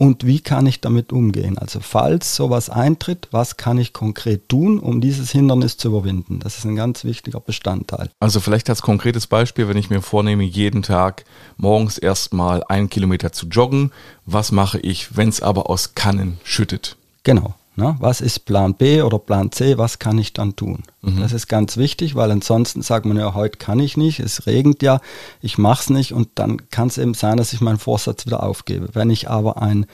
und 0.00 0.24
wie 0.24 0.40
kann 0.40 0.64
ich 0.64 0.80
damit 0.80 1.12
umgehen? 1.12 1.58
Also 1.58 1.78
falls 1.78 2.34
sowas 2.34 2.70
eintritt, 2.70 3.28
was 3.32 3.58
kann 3.58 3.76
ich 3.76 3.92
konkret 3.92 4.48
tun, 4.48 4.78
um 4.78 5.02
dieses 5.02 5.30
Hindernis 5.30 5.76
zu 5.76 5.88
überwinden? 5.88 6.40
Das 6.40 6.56
ist 6.56 6.64
ein 6.64 6.74
ganz 6.74 7.04
wichtiger 7.04 7.38
Bestandteil. 7.38 8.08
Also 8.18 8.40
vielleicht 8.40 8.70
als 8.70 8.80
konkretes 8.80 9.26
Beispiel, 9.26 9.68
wenn 9.68 9.76
ich 9.76 9.90
mir 9.90 10.00
vornehme, 10.00 10.42
jeden 10.42 10.80
Tag 10.80 11.26
morgens 11.58 11.98
erstmal 11.98 12.64
einen 12.64 12.88
Kilometer 12.88 13.32
zu 13.32 13.46
joggen, 13.48 13.92
was 14.24 14.52
mache 14.52 14.78
ich, 14.78 15.18
wenn 15.18 15.28
es 15.28 15.42
aber 15.42 15.68
aus 15.68 15.94
Kannen 15.94 16.40
schüttet? 16.44 16.96
Genau. 17.22 17.52
Ne? 17.76 17.96
Was 18.00 18.20
ist 18.20 18.40
Plan 18.46 18.74
B 18.74 19.00
oder 19.02 19.18
Plan 19.18 19.52
C? 19.52 19.78
Was 19.78 19.98
kann 19.98 20.18
ich 20.18 20.32
dann 20.32 20.56
tun? 20.56 20.82
Mhm. 21.02 21.20
Das 21.20 21.32
ist 21.32 21.46
ganz 21.46 21.76
wichtig, 21.76 22.14
weil 22.14 22.30
ansonsten 22.30 22.82
sagt 22.82 23.06
man 23.06 23.16
ja, 23.16 23.34
heute 23.34 23.58
kann 23.58 23.78
ich 23.78 23.96
nicht, 23.96 24.20
es 24.20 24.46
regnet 24.46 24.82
ja, 24.82 25.00
ich 25.40 25.56
mache 25.56 25.82
es 25.82 25.90
nicht 25.90 26.12
und 26.12 26.28
dann 26.34 26.68
kann 26.70 26.88
es 26.88 26.98
eben 26.98 27.14
sein, 27.14 27.36
dass 27.36 27.52
ich 27.52 27.60
meinen 27.60 27.78
Vorsatz 27.78 28.26
wieder 28.26 28.42
aufgebe. 28.42 28.88
Wenn 28.92 29.08
ich 29.10 29.30
aber 29.30 29.62
einen 29.62 29.86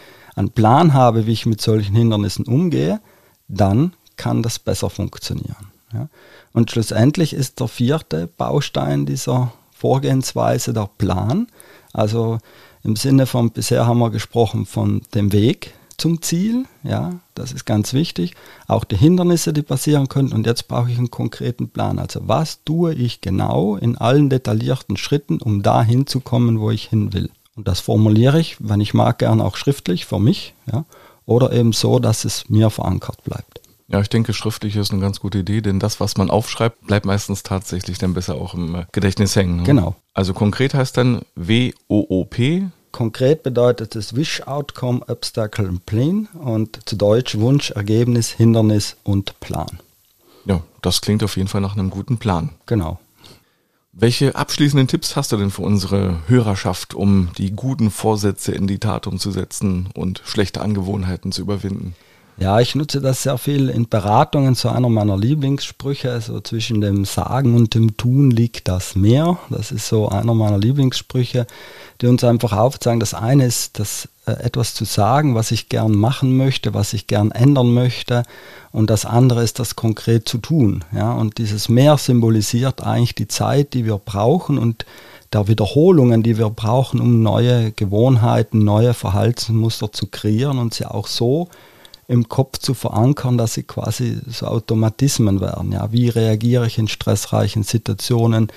Plan 0.55 0.95
habe, 0.95 1.27
wie 1.27 1.33
ich 1.33 1.47
mit 1.47 1.61
solchen 1.61 1.95
Hindernissen 1.95 2.47
umgehe, 2.47 3.01
dann 3.49 3.93
kann 4.17 4.43
das 4.43 4.59
besser 4.59 4.91
funktionieren. 4.91 5.71
Ja? 5.93 6.09
Und 6.53 6.71
schlussendlich 6.71 7.35
ist 7.35 7.61
der 7.61 7.69
vierte 7.69 8.27
Baustein 8.27 9.05
dieser 9.07 9.53
Vorgehensweise 9.71 10.73
der 10.73 10.89
Plan. 10.97 11.49
Also 11.93 12.39
im 12.83 12.97
Sinne 12.97 13.27
von, 13.27 13.51
bisher 13.51 13.87
haben 13.87 13.99
wir 13.99 14.11
gesprochen 14.11 14.65
von 14.65 15.03
dem 15.15 15.33
Weg, 15.33 15.75
zum 15.99 16.23
Ziel, 16.23 16.65
ja, 16.83 17.15
das 17.35 17.53
ist 17.53 17.65
ganz 17.65 17.93
wichtig. 17.93 18.35
Auch 18.67 18.85
die 18.85 18.97
Hindernisse, 18.97 19.53
die 19.53 19.63
passieren 19.63 20.09
können. 20.09 20.33
Und 20.33 20.47
jetzt 20.47 20.69
brauche 20.69 20.91
ich 20.91 20.99
einen 20.99 21.11
konkreten 21.11 21.69
Plan. 21.69 21.99
Also 21.99 22.21
was 22.25 22.65
tue 22.65 22.95
ich 22.95 23.21
genau 23.21 23.77
in 23.77 23.97
allen 23.97 24.31
detaillierten 24.31 24.97
Schritten, 24.97 25.41
um 25.41 25.63
da 25.63 25.83
hinzukommen, 25.83 26.61
wo 26.61 26.71
ich 26.71 26.85
hin 26.85 27.13
will. 27.13 27.31
Und 27.55 27.69
das 27.69 27.81
formuliere 27.81 28.39
ich, 28.39 28.57
wenn 28.61 28.81
ich 28.81 28.95
mag, 28.95 29.19
gern 29.19 29.41
auch 29.41 29.57
schriftlich 29.57 30.05
für 30.05 30.19
mich, 30.19 30.55
ja, 30.71 30.85
oder 31.25 31.53
eben 31.53 31.73
so, 31.73 31.99
dass 31.99 32.25
es 32.25 32.49
mir 32.49 32.71
verankert 32.71 33.25
bleibt. 33.25 33.61
Ja, 33.89 34.01
ich 34.01 34.09
denke, 34.09 34.33
schriftlich 34.33 34.75
ist 34.77 34.91
eine 34.91 35.01
ganz 35.01 35.21
gute 35.21 35.39
Idee, 35.39 35.61
denn 35.61 35.79
das, 35.79 36.01
was 36.01 36.17
man 36.17 36.29
aufschreibt, 36.29 36.87
bleibt 36.87 37.07
meistens 37.07 37.45
tatsächlich 37.45 37.99
dann 37.99 38.15
besser 38.15 38.35
auch 38.35 38.55
im 38.55 38.85
Gedächtnis 38.93 39.37
hängen. 39.37 39.59
Ne? 39.59 39.63
Genau. 39.63 39.95
Also 40.13 40.35
konkret 40.35 40.75
heißt 40.75 40.97
dann 40.97 41.23
W-O-O-P, 41.37 42.67
Konkret 42.97 43.43
bedeutet 43.43 43.95
es 43.95 44.17
Wish 44.17 44.41
Outcome 44.47 45.03
Obstacle 45.07 45.69
and 45.69 45.85
Plan 45.85 46.29
und 46.33 46.89
zu 46.89 46.97
Deutsch 46.97 47.37
Wunsch, 47.37 47.71
Ergebnis, 47.73 48.31
Hindernis 48.31 48.97
und 49.03 49.39
Plan. 49.39 49.81
Ja, 50.47 50.63
das 50.81 51.03
klingt 51.03 51.23
auf 51.23 51.37
jeden 51.37 51.49
Fall 51.49 51.61
nach 51.61 51.77
einem 51.77 51.91
guten 51.91 52.17
Plan. 52.17 52.55
Genau. 52.65 52.99
Welche 53.93 54.35
abschließenden 54.35 54.89
Tipps 54.89 55.15
hast 55.15 55.31
du 55.31 55.37
denn 55.37 55.51
für 55.51 55.61
unsere 55.61 56.21
Hörerschaft, 56.27 56.95
um 56.95 57.29
die 57.37 57.51
guten 57.51 57.91
Vorsätze 57.91 58.53
in 58.53 58.67
die 58.67 58.79
Tat 58.79 59.07
umzusetzen 59.07 59.91
und 59.93 60.23
schlechte 60.25 60.63
Angewohnheiten 60.63 61.33
zu 61.33 61.43
überwinden? 61.43 61.95
Ja, 62.39 62.61
ich 62.61 62.75
nutze 62.75 63.01
das 63.01 63.23
sehr 63.23 63.39
viel 63.39 63.71
in 63.71 63.89
Beratungen. 63.89 64.55
So 64.55 64.69
einer 64.69 64.91
meiner 64.91 65.17
Lieblingssprüche, 65.17 66.13
also 66.13 66.41
zwischen 66.41 66.83
dem 66.83 67.07
Sagen 67.07 67.55
und 67.55 67.75
dem 67.75 67.97
Tun 67.97 68.31
liegt 68.31 68.69
das 68.69 68.95
Meer. 68.95 69.39
Das 69.49 69.73
ist 69.73 69.89
so 69.89 70.11
einer 70.11 70.35
meiner 70.35 70.59
Lieblingssprüche, 70.59 71.47
die 72.03 72.07
uns 72.07 72.23
einfach 72.25 72.53
aufzeigen, 72.53 73.01
das 73.01 73.15
eine 73.15 73.47
ist, 73.47 73.79
das 73.79 74.11
äh, 74.27 74.33
etwas 74.33 74.75
zu 74.75 74.85
sagen, 74.85 75.35
was 75.35 75.51
ich 75.51 75.71
gern 75.71 75.93
machen 75.93 76.37
möchte, 76.37 76.75
was 76.75 76.93
ich 76.93 77.07
gern 77.07 77.31
ändern 77.31 77.73
möchte. 77.73 78.23
Und 78.71 78.91
das 78.91 79.07
andere 79.07 79.43
ist, 79.43 79.59
das 79.59 79.75
konkret 79.75 80.29
zu 80.29 80.37
tun. 80.37 80.85
Ja, 80.95 81.13
und 81.13 81.39
dieses 81.39 81.71
Meer 81.71 81.97
symbolisiert 81.97 82.85
eigentlich 82.85 83.15
die 83.15 83.29
Zeit, 83.29 83.73
die 83.73 83.87
wir 83.87 83.97
brauchen 83.97 84.59
und 84.59 84.85
der 85.33 85.49
Wiederholungen, 85.49 86.23
die 86.23 86.37
wir 86.37 86.51
brauchen, 86.51 87.01
um 87.01 87.23
neue 87.23 87.73
Gewohnheiten, 87.73 88.59
neue 88.59 88.93
Verhaltensmuster 88.93 89.91
zu 89.91 90.09
kreieren 90.09 90.59
und 90.59 90.75
sie 90.75 90.85
auch 90.85 91.07
so 91.07 91.49
im 92.09 92.29
Kopf 92.29 92.59
zu 92.59 92.75
verankern, 92.75 93.39
dass 93.39 93.55
sie 93.55 93.65
quasi 93.65 94.19
so 94.29 94.47
Automatismen 94.47 95.41
werden. 95.41 95.73
Ja, 95.73 95.93
wie 95.93 96.09
reagiere 96.09 96.67
ich 96.67 96.79
in 96.79 96.89
stressreichen 96.89 97.63
Situationen? 97.63 98.49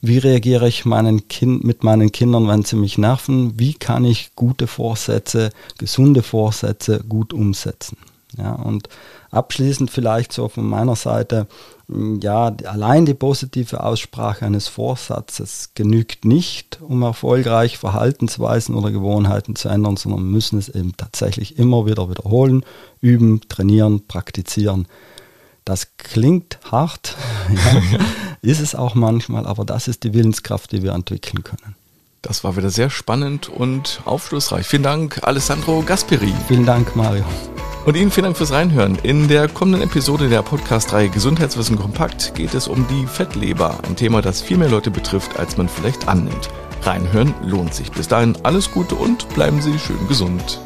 Wie 0.00 0.18
reagiere 0.18 0.68
ich 0.68 0.84
meinen 0.84 1.28
kind, 1.28 1.64
mit 1.64 1.82
meinen 1.82 2.12
Kindern, 2.12 2.48
wenn 2.48 2.64
sie 2.64 2.76
mich 2.76 2.98
nerven? 2.98 3.58
Wie 3.58 3.74
kann 3.74 4.04
ich 4.04 4.34
gute 4.36 4.66
Vorsätze, 4.66 5.50
gesunde 5.78 6.22
Vorsätze 6.22 7.04
gut 7.08 7.32
umsetzen? 7.32 7.96
Ja, 8.36 8.52
und 8.52 8.88
abschließend 9.30 9.90
vielleicht 9.90 10.32
so 10.32 10.48
von 10.48 10.68
meiner 10.68 10.96
Seite, 10.96 11.46
ja, 12.20 12.54
allein 12.64 13.06
die 13.06 13.14
positive 13.14 13.82
Aussprache 13.82 14.44
eines 14.44 14.68
Vorsatzes 14.68 15.70
genügt 15.74 16.26
nicht, 16.26 16.78
um 16.82 17.02
erfolgreich 17.02 17.78
Verhaltensweisen 17.78 18.74
oder 18.74 18.90
Gewohnheiten 18.90 19.56
zu 19.56 19.70
ändern, 19.70 19.96
sondern 19.96 20.20
wir 20.20 20.30
müssen 20.30 20.58
es 20.58 20.68
eben 20.68 20.94
tatsächlich 20.96 21.58
immer 21.58 21.86
wieder 21.86 22.10
wiederholen, 22.10 22.64
üben, 23.00 23.40
trainieren, 23.48 24.06
praktizieren. 24.06 24.86
Das 25.64 25.96
klingt 25.96 26.58
hart, 26.70 27.16
ja, 27.48 27.98
ist 28.42 28.60
es 28.60 28.74
auch 28.74 28.94
manchmal, 28.94 29.46
aber 29.46 29.64
das 29.64 29.88
ist 29.88 30.04
die 30.04 30.12
Willenskraft, 30.12 30.72
die 30.72 30.82
wir 30.82 30.92
entwickeln 30.92 31.42
können. 31.42 31.74
Das 32.20 32.44
war 32.44 32.56
wieder 32.56 32.70
sehr 32.70 32.90
spannend 32.90 33.48
und 33.48 34.02
aufschlussreich. 34.04 34.66
Vielen 34.66 34.82
Dank, 34.82 35.20
Alessandro 35.22 35.82
Gasperi. 35.82 36.34
Vielen 36.48 36.66
Dank, 36.66 36.96
Mario. 36.96 37.24
Und 37.88 37.96
Ihnen 37.96 38.10
vielen 38.10 38.24
Dank 38.24 38.36
fürs 38.36 38.52
Reinhören. 38.52 38.98
In 39.02 39.28
der 39.28 39.48
kommenden 39.48 39.80
Episode 39.80 40.28
der 40.28 40.42
Podcast-Reihe 40.42 41.08
Gesundheitswissen 41.08 41.78
kompakt 41.78 42.34
geht 42.34 42.52
es 42.52 42.68
um 42.68 42.86
die 42.86 43.06
Fettleber, 43.06 43.78
ein 43.88 43.96
Thema, 43.96 44.20
das 44.20 44.42
viel 44.42 44.58
mehr 44.58 44.68
Leute 44.68 44.90
betrifft, 44.90 45.38
als 45.38 45.56
man 45.56 45.70
vielleicht 45.70 46.06
annimmt. 46.06 46.50
Reinhören 46.82 47.32
lohnt 47.42 47.72
sich. 47.72 47.90
Bis 47.90 48.06
dahin 48.06 48.36
alles 48.42 48.70
Gute 48.72 48.94
und 48.94 49.26
bleiben 49.30 49.62
Sie 49.62 49.78
schön 49.78 50.06
gesund. 50.06 50.60